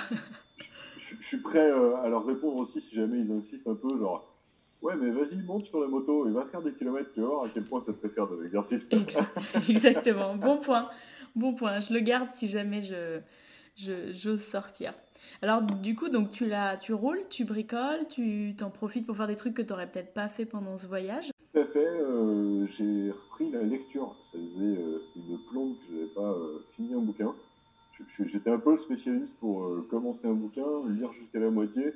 je, 0.97 1.25
suis 1.25 1.37
prêt 1.37 1.71
à 1.71 2.09
leur 2.09 2.25
répondre 2.25 2.57
aussi 2.57 2.81
si 2.81 2.93
jamais 2.93 3.19
ils 3.19 3.31
insistent 3.31 3.67
un 3.67 3.75
peu 3.75 3.97
genre 3.97 4.38
Ouais, 4.81 4.95
mais 4.95 5.11
vas-y, 5.11 5.35
monte 5.43 5.65
sur 5.65 5.79
la 5.81 5.87
moto 5.87 6.27
et 6.27 6.31
va 6.31 6.45
faire 6.45 6.61
des 6.61 6.73
kilomètres, 6.73 7.11
tu 7.13 7.19
vois 7.19 7.45
à 7.45 7.49
quel 7.49 7.63
point 7.63 7.81
ça 7.81 7.91
te 7.91 7.99
fait 7.99 8.13
faire 8.13 8.27
de 8.27 8.41
l'exercice. 8.41 8.87
Exactement, 9.69 10.35
bon 10.35 10.57
point. 10.57 10.89
Bon 11.35 11.53
point, 11.53 11.79
je 11.79 11.93
le 11.93 11.99
garde 11.99 12.29
si 12.33 12.47
jamais 12.47 12.81
je 12.81 13.19
j'ose 14.11 14.41
sortir. 14.41 14.93
Alors 15.41 15.61
du 15.61 15.95
coup, 15.95 16.09
donc 16.09 16.31
tu 16.31 16.47
la, 16.47 16.77
tu 16.77 16.93
roules, 16.93 17.21
tu 17.29 17.45
bricoles, 17.45 18.07
tu 18.09 18.55
t'en 18.57 18.69
profites 18.69 19.05
pour 19.05 19.15
faire 19.15 19.27
des 19.27 19.35
trucs 19.35 19.53
que 19.53 19.61
tu 19.61 19.69
n'aurais 19.69 19.89
peut-être 19.89 20.13
pas 20.13 20.27
fait 20.27 20.45
pendant 20.45 20.77
ce 20.77 20.87
voyage? 20.87 21.31
Tout 21.53 21.59
à 21.59 21.65
fait. 21.65 21.87
Euh, 21.87 22.67
j'ai 22.67 23.11
repris 23.11 23.49
la 23.51 23.63
lecture. 23.63 24.15
Ça 24.23 24.37
faisait 24.37 24.77
euh, 24.77 25.01
une 25.15 25.39
plombe 25.49 25.75
que 25.77 25.85
je 25.89 25.93
n'avais 25.93 26.13
pas 26.13 26.31
euh, 26.31 26.59
fini 26.75 26.93
un 26.93 26.99
bouquin. 26.99 27.33
J'étais 28.25 28.49
un 28.49 28.59
peu 28.59 28.71
le 28.71 28.77
spécialiste 28.77 29.35
pour 29.39 29.85
commencer 29.89 30.25
un 30.25 30.33
bouquin, 30.33 30.65
lire 30.87 31.11
jusqu'à 31.11 31.39
la 31.39 31.49
moitié, 31.49 31.91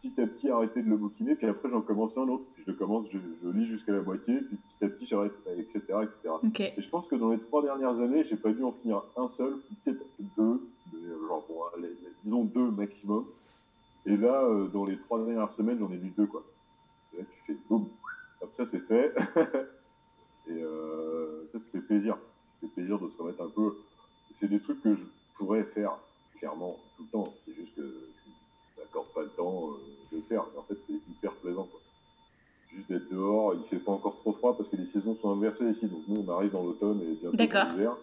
petit 0.00 0.20
à 0.20 0.26
petit 0.26 0.48
arrêter 0.48 0.82
de 0.82 0.88
le 0.88 0.96
bouquiner, 0.96 1.34
puis 1.34 1.46
après 1.46 1.68
j'en 1.70 1.80
commence 1.80 2.16
un 2.18 2.28
autre, 2.28 2.44
puis 2.54 2.64
je 2.66 2.70
le 2.70 2.76
commence, 2.76 3.06
je, 3.10 3.48
lis 3.48 3.66
jusqu'à 3.66 3.92
la 3.92 4.02
moitié, 4.02 4.40
puis 4.40 4.56
petit 4.56 4.84
à 4.84 4.88
petit 4.88 5.06
j'arrête, 5.06 5.32
etc. 5.58 5.80
etc. 6.02 6.72
Et 6.76 6.82
je 6.82 6.88
pense 6.88 7.06
que 7.06 7.16
dans 7.16 7.30
les 7.30 7.38
trois 7.38 7.62
dernières 7.62 8.00
années, 8.00 8.24
j'ai 8.24 8.36
pas 8.36 8.52
dû 8.52 8.62
en 8.62 8.72
finir 8.72 9.02
un 9.16 9.28
seul, 9.28 9.54
peut-être 9.84 10.04
deux, 10.36 10.60
genre 11.28 11.44
bon, 11.48 11.86
disons 12.24 12.44
deux 12.44 12.70
maximum. 12.70 13.26
Et 14.04 14.16
là, 14.16 14.42
euh, 14.42 14.66
dans 14.66 14.84
les 14.84 14.98
trois 14.98 15.24
dernières 15.24 15.52
semaines, 15.52 15.78
j'en 15.78 15.90
ai 15.92 15.96
lu 15.96 16.12
deux, 16.16 16.26
quoi. 16.26 16.42
Et 17.14 17.18
là, 17.18 17.24
tu 17.24 17.52
fais 17.52 17.58
boum, 17.68 17.88
comme 18.40 18.50
ça 18.52 18.66
c'est 18.66 18.80
fait. 18.80 19.14
et 20.48 20.50
euh, 20.50 21.46
ça, 21.52 21.58
ça 21.58 21.64
fait 21.70 21.80
plaisir. 21.80 22.16
Ça 22.16 22.66
fait 22.66 22.74
plaisir 22.74 22.98
de 22.98 23.08
se 23.08 23.16
remettre 23.18 23.42
un 23.42 23.50
peu. 23.50 23.76
C'est 24.32 24.48
des 24.48 24.60
trucs 24.60 24.82
que 24.82 24.96
je 24.96 25.02
pourrais 25.36 25.62
faire, 25.64 25.98
clairement, 26.38 26.76
tout 26.96 27.04
le 27.04 27.08
temps. 27.10 27.32
C'est 27.44 27.54
juste 27.54 27.74
que 27.76 28.11
n'accorde 28.92 29.12
pas 29.14 29.22
le 29.22 29.28
temps 29.30 29.70
euh, 29.70 30.12
de 30.12 30.16
le 30.18 30.22
faire. 30.22 30.42
en 30.56 30.62
fait, 30.62 30.76
c'est 30.86 30.92
hyper 30.92 31.32
plaisant. 31.36 31.68
Juste 32.74 32.90
d'être 32.90 33.10
dehors, 33.10 33.54
il 33.54 33.64
fait 33.64 33.76
pas 33.84 33.92
encore 33.92 34.16
trop 34.20 34.32
froid 34.32 34.56
parce 34.56 34.68
que 34.68 34.76
les 34.76 34.86
saisons 34.86 35.16
sont 35.20 35.30
inversées 35.30 35.68
ici. 35.70 35.86
Donc 35.86 36.02
nous, 36.08 36.24
on 36.26 36.32
arrive 36.32 36.52
dans 36.52 36.62
l'automne 36.62 37.00
et 37.02 37.14
bientôt 37.14 37.36
dans 37.36 37.72
l'hiver. 37.72 37.96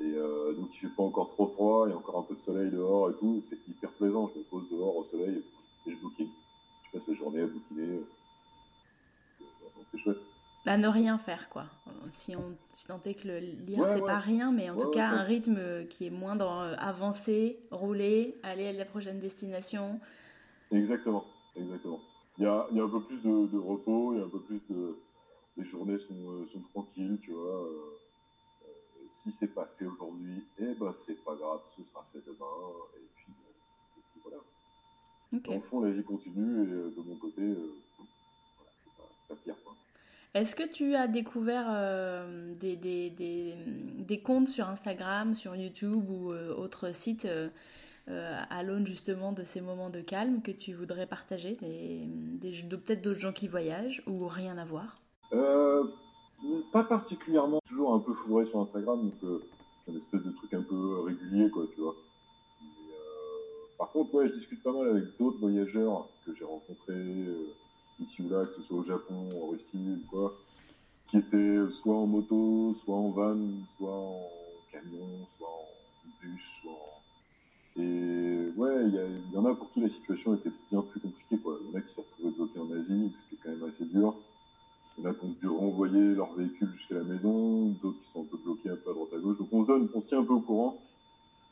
Et 0.00 0.14
euh, 0.14 0.52
donc 0.54 0.68
il 0.74 0.78
fait 0.78 0.94
pas 0.96 1.02
encore 1.02 1.30
trop 1.30 1.48
froid, 1.48 1.86
il 1.86 1.90
y 1.90 1.92
a 1.92 1.96
encore 1.96 2.18
un 2.18 2.22
peu 2.22 2.34
de 2.34 2.40
soleil 2.40 2.70
dehors 2.70 3.10
et 3.10 3.14
tout. 3.14 3.42
C'est 3.48 3.58
hyper 3.68 3.90
plaisant. 3.92 4.30
Je 4.34 4.38
me 4.40 4.44
pose 4.44 4.68
dehors 4.70 4.96
au 4.96 5.04
soleil 5.04 5.42
et 5.86 5.90
je 5.90 5.96
bouquine. 5.96 6.28
Je 6.86 6.98
passe 6.98 7.08
la 7.08 7.14
journée 7.14 7.40
à 7.40 7.46
bouquiner. 7.46 8.00
Euh, 9.40 9.44
c'est 9.92 9.98
chouette. 9.98 10.18
Bah, 10.64 10.76
ne 10.76 10.88
rien 10.88 11.18
faire, 11.18 11.48
quoi. 11.48 11.66
Si 12.10 12.36
on 12.36 12.56
si 12.72 12.86
tant 12.86 12.98
que 12.98 13.26
le 13.26 13.38
lire, 13.38 13.86
c'est 13.88 14.00
pas 14.00 14.18
rien, 14.18 14.52
mais 14.52 14.70
en 14.70 14.76
tout 14.76 14.90
cas, 14.90 15.08
un 15.08 15.22
rythme 15.22 15.86
qui 15.88 16.06
est 16.06 16.10
moins 16.10 16.36
dans 16.36 16.62
euh, 16.62 16.74
avancer, 16.78 17.58
rouler, 17.70 18.36
aller 18.42 18.68
à 18.68 18.72
la 18.72 18.84
prochaine 18.84 19.20
destination. 19.20 20.00
Exactement, 20.70 21.24
exactement. 21.56 22.00
Il 22.36 22.44
y 22.44 22.46
a, 22.46 22.66
il 22.70 22.76
y 22.76 22.80
a 22.80 22.84
un 22.84 22.88
peu 22.88 23.02
plus 23.02 23.18
de, 23.22 23.58
repos, 23.58 24.12
il 24.12 24.18
y 24.18 24.22
a 24.22 24.24
un 24.26 24.28
peu 24.28 24.40
plus 24.40 24.60
de. 24.68 24.96
Les 25.56 25.64
journées 25.64 25.98
sont, 25.98 26.14
euh, 26.14 26.46
sont 26.52 26.60
tranquilles, 26.72 27.18
tu 27.22 27.32
vois. 27.32 27.64
Euh, 27.64 27.98
si 29.08 29.32
c'est 29.32 29.48
pas 29.48 29.66
fait 29.78 29.86
aujourd'hui, 29.86 30.44
eh 30.58 30.74
ben 30.74 30.94
c'est 30.94 31.24
pas 31.24 31.34
grave, 31.34 31.60
ce 31.76 31.82
sera 31.84 32.06
fait 32.12 32.20
demain, 32.26 32.46
et 32.96 33.08
puis, 33.16 33.32
voilà. 34.22 34.38
Dans 35.32 35.54
le 35.54 35.60
fond, 35.60 35.80
la 35.80 35.90
vie 35.90 36.04
continue 36.04 36.62
et 36.62 36.66
de 36.66 37.02
mon 37.02 37.16
côté, 37.16 37.42
voilà, 37.42 38.70
c'est 38.84 39.28
pas, 39.28 39.34
pire. 39.42 39.56
Est-ce 40.34 40.54
que 40.54 40.68
tu 40.68 40.94
as 40.94 41.08
découvert 41.08 41.66
des, 42.60 42.76
des, 42.76 43.10
des, 43.10 43.54
des, 43.98 44.20
comptes 44.20 44.48
sur 44.48 44.68
Instagram, 44.68 45.34
sur 45.34 45.56
YouTube 45.56 46.10
ou 46.10 46.32
autres 46.32 46.94
sites 46.94 47.26
à 48.06 48.62
l'aune 48.62 48.86
justement 48.86 49.32
de 49.32 49.42
ces 49.42 49.60
moments 49.60 49.90
de 49.90 50.00
calme 50.00 50.42
que 50.42 50.50
tu 50.50 50.72
voudrais 50.74 51.06
partager 51.06 51.56
Peut-être 51.56 53.02
d'autres 53.02 53.18
gens 53.18 53.32
qui 53.32 53.48
voyagent 53.48 54.02
ou 54.06 54.26
rien 54.26 54.58
à 54.58 54.64
voir? 54.64 55.00
Pas 56.72 56.84
particulièrement. 56.84 57.60
Toujours 57.66 57.94
un 57.94 58.00
peu 58.00 58.12
fourré 58.12 58.44
sur 58.44 58.60
Instagram, 58.60 59.02
donc 59.02 59.14
c'est 59.20 59.90
une 59.90 59.98
espèce 59.98 60.22
de 60.22 60.30
truc 60.30 60.54
un 60.54 60.62
peu 60.62 61.00
régulier, 61.00 61.50
quoi, 61.50 61.64
tu 61.74 61.80
vois. 61.80 61.96
Par 63.78 63.90
contre, 63.92 64.12
ouais, 64.14 64.26
je 64.26 64.32
discute 64.32 64.62
pas 64.62 64.72
mal 64.72 64.88
avec 64.88 65.04
d'autres 65.18 65.38
voyageurs 65.38 66.08
que 66.26 66.34
j'ai 66.34 66.44
rencontrés 66.44 66.94
euh, 66.94 67.54
ici 68.00 68.22
ou 68.22 68.28
là, 68.28 68.44
que 68.44 68.54
ce 68.56 68.62
soit 68.62 68.78
au 68.78 68.84
Japon, 68.84 69.28
en 69.42 69.48
Russie 69.48 69.98
ou 70.02 70.10
quoi, 70.10 70.34
qui 71.08 71.18
étaient 71.18 71.58
soit 71.70 71.96
en 71.96 72.06
moto, 72.06 72.74
soit 72.84 72.94
en 72.94 73.10
van, 73.10 73.38
soit 73.76 73.94
en 73.94 74.28
camion, 74.70 75.26
soit 75.36 75.48
en 75.48 76.22
bus, 76.22 76.42
soit 76.60 76.72
en... 76.72 76.98
Et 77.80 78.52
ouais, 78.56 78.86
il 78.86 79.32
y, 79.32 79.36
en 79.36 79.44
a 79.44 79.54
pour 79.54 79.70
qui 79.72 79.80
la 79.80 79.88
situation 79.88 80.34
était 80.34 80.50
bien 80.70 80.82
plus 80.82 81.00
compliquée. 81.00 81.38
Quoi. 81.38 81.58
Il 81.62 81.70
y 81.70 81.76
en 81.76 81.78
a 81.78 81.80
qui 81.80 81.94
se 81.94 82.00
retrouvés 82.00 82.30
bloqués 82.30 82.58
en 82.58 82.72
Asie, 82.72 83.04
où 83.04 83.12
c'était 83.30 83.42
quand 83.42 83.50
même 83.50 83.70
assez 83.70 83.84
dur. 83.84 84.16
Il 84.96 85.04
y 85.04 85.06
en 85.06 85.10
a 85.10 85.14
qui 85.14 85.24
ont 85.24 85.36
dû 85.40 85.48
renvoyer 85.48 86.14
leur 86.14 86.32
véhicule 86.34 86.72
jusqu'à 86.76 86.96
la 86.96 87.04
maison, 87.04 87.66
d'autres 87.80 88.00
qui 88.00 88.10
sont 88.10 88.22
un 88.22 88.24
peu 88.24 88.36
bloqués 88.36 88.70
un 88.70 88.76
peu 88.76 88.90
à 88.90 88.94
droite 88.94 89.10
à 89.14 89.18
gauche. 89.18 89.38
Donc 89.38 89.48
on 89.52 89.62
se 89.62 89.68
donne, 89.68 89.88
on 89.94 90.00
se 90.00 90.08
tient 90.08 90.20
un 90.20 90.24
peu 90.24 90.32
au 90.32 90.40
courant. 90.40 90.82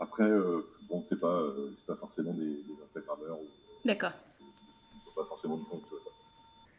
Après, 0.00 0.24
euh, 0.24 0.66
bon, 0.90 1.00
c'est 1.02 1.20
pas, 1.20 1.40
euh, 1.40 1.70
c'est 1.78 1.86
pas 1.86 1.96
forcément 1.96 2.32
des, 2.32 2.44
des 2.44 2.76
Instagrammeurs. 2.84 3.38
D'accord. 3.84 4.12
Ils 4.40 5.00
sont 5.04 5.14
pas 5.14 5.24
forcément 5.26 5.56
du 5.58 5.64
compte. 5.64 5.84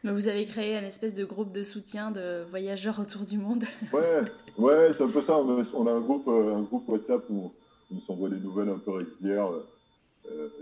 Mais 0.04 0.12
vous 0.12 0.28
avez 0.28 0.44
créé 0.44 0.76
une 0.76 0.84
espèce 0.84 1.14
de 1.14 1.24
groupe 1.24 1.52
de 1.52 1.64
soutien 1.64 2.10
de 2.10 2.44
voyageurs 2.50 2.98
autour 3.00 3.22
du 3.22 3.38
monde. 3.38 3.64
ouais, 3.92 4.22
ouais, 4.58 4.92
c'est 4.92 5.04
un 5.04 5.08
peu 5.08 5.20
ça. 5.20 5.36
On 5.36 5.86
a 5.86 5.92
un 5.92 6.00
groupe, 6.00 6.28
euh, 6.28 6.56
un 6.56 6.62
groupe 6.62 6.88
WhatsApp 6.88 7.24
où 7.30 7.52
on 7.94 8.00
s'envoie 8.00 8.28
des 8.28 8.38
nouvelles 8.38 8.68
un 8.68 8.78
peu 8.78 8.92
régulières 8.92 9.50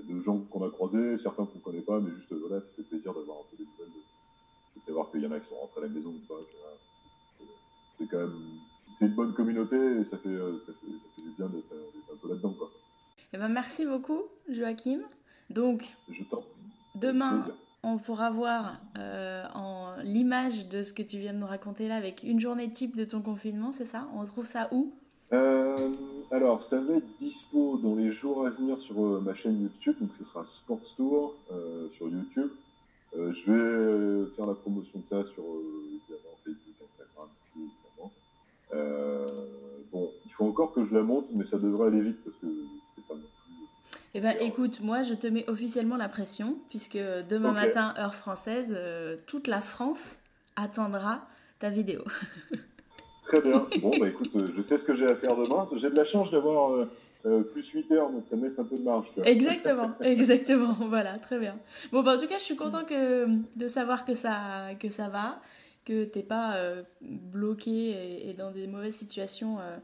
de 0.09 0.21
gens 0.21 0.39
qu'on 0.51 0.65
a 0.65 0.71
croisés, 0.71 1.17
certains 1.17 1.45
qu'on 1.45 1.59
connaît 1.59 1.81
pas, 1.81 1.99
mais 1.99 2.11
juste 2.15 2.33
voilà, 2.33 2.61
ça 2.61 2.67
fait 2.77 2.83
plaisir 2.85 3.13
d'avoir 3.13 3.39
un 3.39 3.51
peu 3.51 3.57
des 3.57 3.65
nouvelles, 3.65 3.93
de, 4.77 4.81
savoir 4.81 5.11
qu'il 5.11 5.23
y 5.23 5.27
en 5.27 5.33
a 5.33 5.41
qui 5.41 5.49
sont 5.49 5.57
rentrés 5.57 5.81
à 5.81 5.85
la 5.85 5.91
maison 5.91 6.11
ou 6.11 6.27
pas. 6.29 6.41
C'est 7.99 8.07
quand 8.07 8.19
même 8.19 8.39
c'est 8.93 9.07
une 9.07 9.15
bonne 9.15 9.35
communauté 9.35 9.77
et 9.77 10.05
ça 10.05 10.17
fait, 10.19 10.29
euh, 10.29 10.59
ça 10.67 10.73
fait, 10.73 10.87
ça 10.87 11.09
fait 11.17 11.23
du 11.23 11.31
bien 11.37 11.49
d'être 11.49 11.73
un 12.13 12.17
peu 12.17 12.29
là-dedans. 12.29 12.55
Quoi. 12.55 12.71
Eh 13.33 13.39
ben, 13.39 13.49
merci 13.49 13.87
beaucoup, 13.87 14.23
Joachim. 14.49 15.01
Donc, 15.51 15.85
demain, 16.95 17.45
on 17.87 17.99
pourra 17.99 18.31
voir 18.31 18.81
euh, 18.99 19.45
en 19.55 19.95
l'image 20.03 20.69
de 20.69 20.83
ce 20.83 20.93
que 20.93 21.03
tu 21.03 21.19
viens 21.19 21.33
de 21.33 21.39
nous 21.39 21.47
raconter 21.47 21.89
là 21.89 21.97
avec 21.97 22.23
une 22.23 22.41
journée 22.41 22.71
type 22.71 22.97
de 22.97 23.05
ton 23.05 23.23
confinement, 23.23 23.73
c'est 23.73 23.85
ça? 23.85 24.09
On 24.15 24.21
retrouve 24.21 24.47
ça 24.47 24.69
où? 24.73 24.93
Euh, 25.33 25.95
Alors, 26.31 26.63
ça 26.63 26.81
va 26.81 26.95
être 26.95 27.17
dispo 27.19 27.79
dans 27.79 27.95
les 27.95 28.11
jours 28.11 28.47
à 28.47 28.51
venir 28.51 28.81
sur 28.81 28.97
ma 29.23 29.35
chaîne 29.35 29.63
YouTube, 29.63 29.97
donc 30.01 30.11
ce 30.19 30.25
sera 30.25 30.45
Sports 30.45 30.95
Tour 30.97 31.35
sur 31.97 32.09
YouTube. 32.09 32.51
je 33.15 33.51
vais 33.51 34.31
faire 34.37 34.47
la 34.47 34.55
promotion 34.55 34.99
de 34.99 35.07
ça 35.07 35.25
sur 35.33 35.45
Facebook, 36.45 36.75
Instagram, 36.83 37.29
euh, 38.75 39.47
bon, 39.93 40.11
il 40.25 40.33
faut 40.33 40.45
encore 40.45 40.73
que 40.73 40.85
je 40.85 40.95
la 40.95 41.03
monte, 41.03 41.27
mais 41.33 41.45
ça 41.45 41.59
devrait 41.59 41.89
aller 41.89 42.01
vite 42.01 42.19
parce 42.25 42.37
que 42.37 42.47
c'est 42.95 43.07
pas 43.07 43.15
non 43.15 43.21
plus. 43.21 43.99
Eh 44.17 44.21
ben, 44.21 44.35
écoute, 44.41 44.81
moi, 44.81 45.03
je 45.03 45.13
te 45.13 45.27
mets 45.27 45.49
officiellement 45.49 45.97
la 45.97 46.09
pression, 46.09 46.57
puisque 46.71 46.99
demain 47.29 47.53
matin, 47.53 47.93
heure 47.99 48.15
française, 48.15 48.73
euh, 48.75 49.17
toute 49.27 49.47
la 49.47 49.61
France 49.61 50.21
attendra 50.57 51.27
ta 51.59 51.69
vidéo. 51.69 52.03
Très 53.25 53.43
bien. 53.43 53.67
Bon, 53.83 53.91
bah 53.99 54.09
écoute, 54.09 54.31
euh, 54.37 54.51
je 54.57 54.63
sais 54.63 54.79
ce 54.79 54.85
que 54.85 54.95
j'ai 54.95 55.07
à 55.07 55.17
faire 55.17 55.37
demain. 55.37 55.67
J'ai 55.75 55.91
de 55.91 55.97
la 55.97 56.05
chance 56.05 56.31
d'avoir 56.31 56.87
plus 57.53 57.69
8 57.69 57.93
heures, 57.93 58.11
donc 58.11 58.25
ça 58.27 58.37
me 58.37 58.45
laisse 58.45 58.59
un 58.59 58.65
peu 58.65 58.79
de 58.79 58.85
marge. 58.85 59.13
Exactement, 59.25 59.91
exactement. 60.01 60.77
Voilà, 60.89 61.19
très 61.19 61.39
bien. 61.39 61.59
Bon, 61.93 62.03
bah, 62.03 62.15
en 62.17 62.19
tout 62.19 62.29
cas, 62.29 62.39
je 62.39 62.45
suis 62.45 62.57
content 62.57 62.85
que, 62.85 63.27
de 63.57 63.69
savoir 63.69 64.07
que 64.07 64.15
ça, 64.15 64.75
que 64.81 64.89
ça 64.89 65.09
va 65.09 65.41
que 65.87 66.05
t'es 66.05 66.23
pas 66.23 66.57
euh, 66.57 66.83
bloqué 67.01 68.29
et, 68.29 68.35
dans 68.35 68.51
des 68.51 68.67
mauvaises 68.67 68.97
situations 68.97 69.59
euh, 69.61 69.79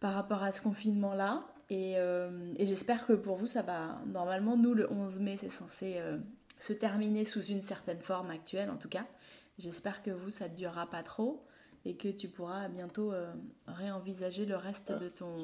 par 0.00 0.14
rapport 0.14 0.42
à 0.42 0.50
ce 0.50 0.60
confinement-là. 0.62 1.44
Euh, 1.72 2.52
et, 2.56 2.66
j'espère 2.66 3.06
que 3.06 3.12
pour 3.12 3.36
vous, 3.36 3.46
ça 3.46 3.62
va. 3.62 4.00
Normalement, 4.06 4.56
nous, 4.56 4.74
le 4.74 4.90
11 4.90 5.20
mai, 5.20 5.36
c'est 5.36 5.48
censé 5.48 5.96
se 6.58 6.72
terminer 6.72 7.24
sous 7.24 7.42
une 7.42 7.62
certaine 7.62 8.00
forme 8.00 8.30
actuelle, 8.30 8.70
en 8.70 8.76
tout 8.76 8.88
cas. 8.88 9.06
J'espère 9.58 10.02
que 10.02 10.10
vous, 10.10 10.30
ça 10.30 10.48
ne 10.48 10.54
durera 10.54 10.86
pas 10.86 11.02
trop 11.02 11.44
et 11.84 11.94
que 11.96 12.08
tu 12.08 12.28
pourras 12.28 12.68
bientôt 12.68 13.12
réenvisager 13.66 14.46
le 14.46 14.56
reste 14.56 14.92
de 14.92 15.08
ton, 15.08 15.34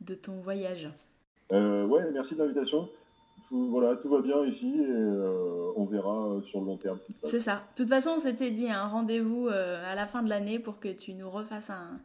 de 0.00 0.14
ton 0.14 0.40
voyage. 0.40 0.88
ouais, 1.50 2.10
merci 2.12 2.34
de 2.34 2.40
l'invitation 2.40 2.88
voilà, 3.52 3.96
tout 3.96 4.08
va 4.08 4.20
bien 4.22 4.44
ici 4.46 4.74
et 4.78 4.86
euh, 4.88 5.72
on 5.76 5.84
verra 5.84 6.26
euh, 6.26 6.40
sur 6.40 6.60
le 6.60 6.66
long 6.66 6.76
terme 6.76 6.98
ce 6.98 7.06
qui 7.06 7.12
se 7.12 7.18
passe. 7.18 7.30
C'est 7.30 7.40
ça. 7.40 7.64
De 7.72 7.76
toute 7.76 7.88
façon, 7.88 8.12
on 8.16 8.18
s'était 8.18 8.50
dit 8.50 8.70
un 8.70 8.86
rendez-vous 8.86 9.48
euh, 9.48 9.82
à 9.90 9.94
la 9.94 10.06
fin 10.06 10.22
de 10.22 10.30
l'année 10.30 10.58
pour 10.58 10.80
que 10.80 10.88
tu 10.88 11.12
nous 11.12 11.28
refasses 11.28 11.68
un, 11.68 12.00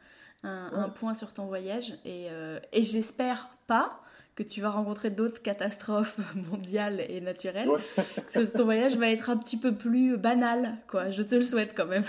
un, 0.47 0.89
point 0.89 1.13
sur 1.13 1.33
ton 1.33 1.45
voyage. 1.45 1.93
Et, 2.05 2.27
et 2.71 2.83
j'espère 2.83 3.49
pas 3.67 4.01
que 4.37 4.43
tu 4.43 4.61
vas 4.61 4.69
rencontrer 4.69 5.09
d'autres 5.09 5.41
catastrophes 5.41 6.19
mondiales 6.51 7.03
et 7.09 7.19
naturelles. 7.19 7.69
que 7.97 8.55
ton 8.55 8.65
voyage 8.65 8.95
va 8.95 9.09
être 9.09 9.29
un 9.29 9.37
petit 9.37 9.57
peu 9.57 9.73
plus 9.73 10.15
banal, 10.15 10.77
quoi. 10.87 11.09
Je 11.09 11.23
te 11.23 11.35
le 11.35 11.41
souhaite 11.41 11.73
quand 11.75 11.87
même. 11.87 12.05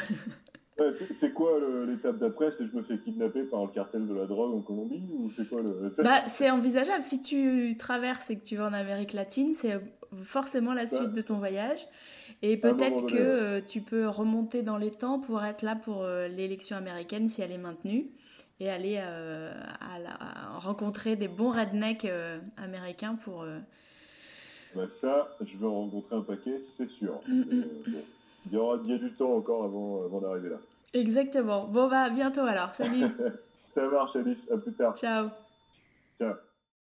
c'est 1.11 1.33
quoi 1.33 1.59
l'étape 1.87 2.19
d'après? 2.19 2.53
C'est 2.53 2.67
je 2.67 2.77
me 2.77 2.83
fais 2.83 2.99
kidnapper 2.99 3.45
par 3.45 3.63
le 3.65 3.73
cartel 3.73 4.07
de 4.07 4.15
la 4.15 4.27
drogue 4.27 4.55
en 4.55 4.61
Colombie 4.61 5.03
ou 5.11 5.31
c'est 5.35 5.49
quoi 5.49 5.63
le 5.63 5.93
bah, 6.03 6.21
c'est 6.29 6.51
envisageable. 6.51 7.03
Si 7.03 7.23
tu 7.23 7.77
traverses 7.79 8.29
et 8.29 8.39
que 8.39 8.45
tu 8.45 8.57
vas 8.57 8.67
en 8.67 8.75
Amérique 8.75 9.15
latine, 9.15 9.55
c'est 9.55 9.81
forcément 10.23 10.75
la 10.75 10.87
suite 10.87 11.15
de 11.15 11.23
ton 11.23 11.39
voyage. 11.39 11.81
Et 12.43 12.59
peut-être 12.59 13.07
que 13.07 13.17
euh, 13.17 13.61
tu 13.67 13.81
peux 13.81 14.07
remonter 14.07 14.63
dans 14.63 14.77
les 14.77 14.91
temps 14.91 15.19
pour 15.19 15.43
être 15.43 15.63
là 15.63 15.75
pour 15.75 16.03
euh, 16.03 16.29
l'élection 16.29 16.77
américaine 16.77 17.29
si 17.29 17.41
elle 17.41 17.53
est 17.53 17.59
maintenue 17.59 18.11
et 18.61 18.71
aller 18.71 18.97
euh, 18.99 19.53
à, 19.81 20.59
rencontrer 20.59 21.17
des 21.17 21.29
bons 21.29 21.51
rednecks 21.51 22.07
américains 22.57 23.15
pour. 23.15 23.45
Bah 24.75 24.89
ça, 24.89 25.37
je 25.41 25.57
vais 25.57 25.67
en 25.67 25.75
rencontrer 25.75 26.17
un 26.17 26.23
paquet, 26.23 26.61
c'est 26.63 26.91
sûr. 26.91 27.21
Il 27.27 28.53
y 28.53 28.57
aura 28.57 28.79
il 28.85 28.91
y 28.91 28.95
a 28.95 28.99
du 28.99 29.13
temps 29.13 29.35
encore 29.35 29.65
avant, 29.65 30.05
avant 30.05 30.21
d'arriver 30.21 30.51
là. 30.51 30.59
Exactement. 30.95 31.67
Bon, 31.67 31.89
bah, 31.89 32.03
à 32.03 32.11
bientôt 32.11 32.43
alors. 32.43 32.75
Salut. 32.75 33.07
Ça 33.69 33.89
marche, 33.89 34.17
Alice. 34.17 34.49
À 34.51 34.57
plus 34.57 34.73
tard. 34.73 34.97
Ciao. 34.97 35.29
Ciao. 36.19 36.35